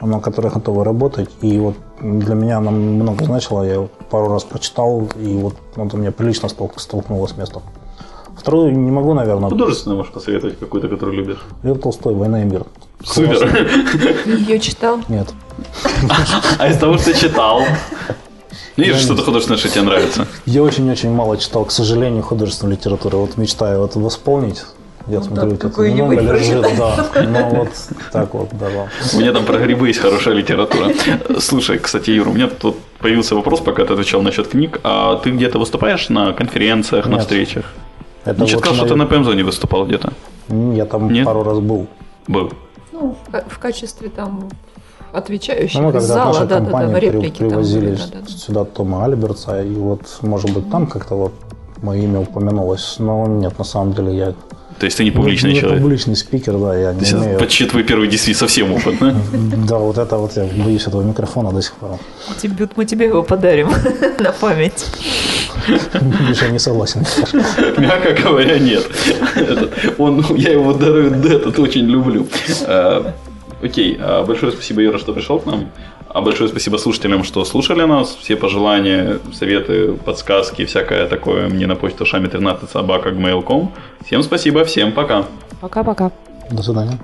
но 0.00 0.20
которые 0.20 0.50
готовы 0.50 0.84
работать. 0.84 1.30
И 1.42 1.58
вот 1.58 1.76
для 2.00 2.34
меня 2.34 2.58
она 2.58 2.70
много 2.70 3.24
значила, 3.24 3.62
я 3.62 3.88
пару 4.10 4.28
раз 4.28 4.44
прочитал, 4.44 5.08
и 5.20 5.36
вот 5.36 5.54
это 5.76 5.96
меня 5.96 6.12
прилично 6.12 6.48
стол- 6.48 6.72
столкнуло 6.76 7.26
с 7.26 7.36
местом. 7.36 7.62
Вторую 8.36 8.76
не 8.76 8.90
могу, 8.90 9.14
наверное. 9.14 9.50
Художественную 9.50 9.98
можешь 9.98 10.12
посоветовать 10.12 10.58
какую-то, 10.58 10.88
которую 10.88 11.16
любишь. 11.16 11.38
Лев 11.62 11.80
Толстой 11.80 12.14
«Война 12.14 12.42
и 12.42 12.44
мир». 12.44 12.64
Супер. 13.04 13.68
Ее 14.26 14.58
читал? 14.58 15.00
Нет. 15.08 15.28
А 16.58 16.68
из 16.68 16.78
того, 16.78 16.98
что 16.98 17.14
читал? 17.14 17.62
Видишь, 18.76 19.00
что-то 19.00 19.22
художественное, 19.22 19.58
что 19.58 19.68
тебе 19.68 19.82
нравится. 19.82 20.26
Я 20.46 20.62
очень-очень 20.62 21.10
мало 21.10 21.36
читал, 21.36 21.64
к 21.64 21.70
сожалению, 21.70 22.22
художественную 22.22 22.76
литературу. 22.76 23.18
Вот 23.18 23.36
мечтаю 23.36 23.80
вот 23.80 23.96
восполнить. 23.96 24.64
Я 25.08 25.18
Ну 25.18 25.24
смотрю, 25.24 25.56
тут 25.56 25.76
много 25.78 26.14
лежит, 26.20 26.62
да. 26.78 27.06
Ну 27.26 27.48
вот 27.56 27.68
так 28.12 28.34
вот, 28.34 28.48
да, 28.52 28.66
да. 28.70 28.88
У 29.14 29.20
меня 29.20 29.32
там 29.32 29.44
про 29.44 29.58
грибы 29.58 29.88
есть 29.88 29.98
хорошая 30.00 30.34
литература. 30.34 30.90
Слушай, 31.40 31.78
кстати, 31.78 32.10
Юра, 32.10 32.30
у 32.30 32.32
меня 32.32 32.48
тут 32.48 32.76
появился 32.98 33.34
вопрос, 33.34 33.60
пока 33.60 33.84
ты 33.84 33.92
отвечал 33.94 34.22
насчет 34.22 34.48
книг. 34.48 34.80
А 34.84 35.16
ты 35.16 35.30
где-то 35.30 35.58
выступаешь 35.58 36.08
на 36.08 36.32
конференциях, 36.32 37.06
на 37.06 37.12
Нет. 37.14 37.22
встречах? 37.22 37.64
Это 38.24 38.40
Не 38.40 38.46
читал, 38.46 38.72
вот 38.72 38.76
что 38.76 38.86
ты 38.86 38.94
на 38.94 39.06
Пемзоне 39.06 39.42
выступал 39.42 39.86
где-то? 39.86 40.12
Я 40.48 40.84
там 40.86 41.10
Нет? 41.12 41.24
пару 41.24 41.42
раз 41.42 41.58
был. 41.58 41.86
Был. 42.28 42.52
Ну, 42.92 43.16
в 43.26 43.30
ка- 43.32 43.44
в 43.48 43.58
качестве 43.58 44.08
там 44.08 44.48
отвечающих 45.12 45.80
Ну, 45.80 45.86
мы 45.86 45.92
когда 45.92 46.06
зала, 46.06 46.26
наша 46.28 46.40
да, 46.46 46.58
да, 46.60 46.64
компания 46.64 46.92
да, 46.92 46.98
при- 46.98 47.06
реплики 47.10 47.38
там 47.40 47.48
привозили 47.48 47.86
были, 47.86 47.96
да, 47.96 48.02
да, 48.12 48.18
да. 48.20 48.26
сюда 48.28 48.64
Тома 48.64 49.04
Альберца, 49.04 49.62
и 49.62 49.74
вот, 49.74 50.02
может 50.22 50.50
быть, 50.52 50.70
там 50.70 50.86
как-то 50.86 51.16
вот 51.16 51.32
мое 51.82 52.02
имя 52.02 52.20
упомянулось, 52.20 52.96
но 52.98 53.26
нет, 53.26 53.58
на 53.58 53.64
самом 53.64 53.92
деле 53.92 54.16
я 54.16 54.34
То 54.82 54.86
есть 54.86 54.98
ты 54.98 55.04
не 55.04 55.12
публичный 55.12 55.52
не 55.52 55.60
человек? 55.60 55.80
публичный 55.80 56.16
спикер, 56.16 56.58
да, 56.58 56.76
я 56.76 56.92
не 56.92 57.08
имею. 57.08 57.38
почти 57.38 57.66
твой 57.66 57.84
первый 57.84 58.08
действительно 58.08 58.48
совсем 58.48 58.72
опыт, 58.72 58.96
да? 58.98 59.14
Да, 59.68 59.78
вот 59.78 59.96
это 59.96 60.16
вот 60.16 60.36
я 60.36 60.42
боюсь 60.64 60.88
этого 60.88 61.02
микрофона 61.02 61.52
до 61.52 61.62
сих 61.62 61.74
пор. 61.74 62.00
Мы 62.76 62.84
тебе 62.84 63.06
его 63.06 63.22
подарим 63.22 63.68
на 64.18 64.32
память. 64.32 64.84
Я 66.42 66.48
не 66.48 66.58
согласен. 66.58 67.06
Мягко 67.78 68.12
говоря, 68.24 68.58
нет. 68.58 68.84
Он, 69.98 70.24
я 70.36 70.50
его 70.50 70.72
дарю, 70.72 71.12
этот 71.12 71.60
очень 71.60 71.86
люблю. 71.86 72.26
Э, 72.66 73.12
Окей, 73.62 73.96
а, 74.00 74.24
большое 74.24 74.50
спасибо, 74.50 74.80
Юра, 74.80 74.98
что 74.98 75.12
пришел 75.12 75.38
к 75.38 75.46
нам. 75.46 75.70
А 76.12 76.20
большое 76.20 76.50
спасибо 76.50 76.76
слушателям, 76.76 77.24
что 77.24 77.42
слушали 77.44 77.84
нас. 77.84 78.14
Все 78.14 78.36
пожелания, 78.36 79.18
советы, 79.32 79.94
подсказки, 79.94 80.66
всякое 80.66 81.06
такое 81.06 81.48
мне 81.48 81.66
на 81.66 81.74
почту 81.74 82.04
шами 82.04 82.26
13 82.26 82.68
собака 82.68 83.08
gmail.com. 83.08 83.72
Всем 84.04 84.22
спасибо, 84.22 84.64
всем 84.64 84.92
пока. 84.92 85.24
Пока-пока. 85.62 86.12
До 86.50 86.62
свидания. 86.62 86.98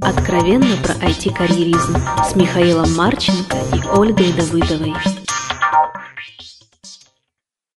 Откровенно 0.00 0.76
про 0.82 0.94
IT-карьеризм 0.94 1.96
с 2.24 2.34
Михаилом 2.36 2.94
Марченко 2.96 3.56
и 3.74 3.98
Ольгой 3.98 4.32
Давыдовой. 4.32 4.94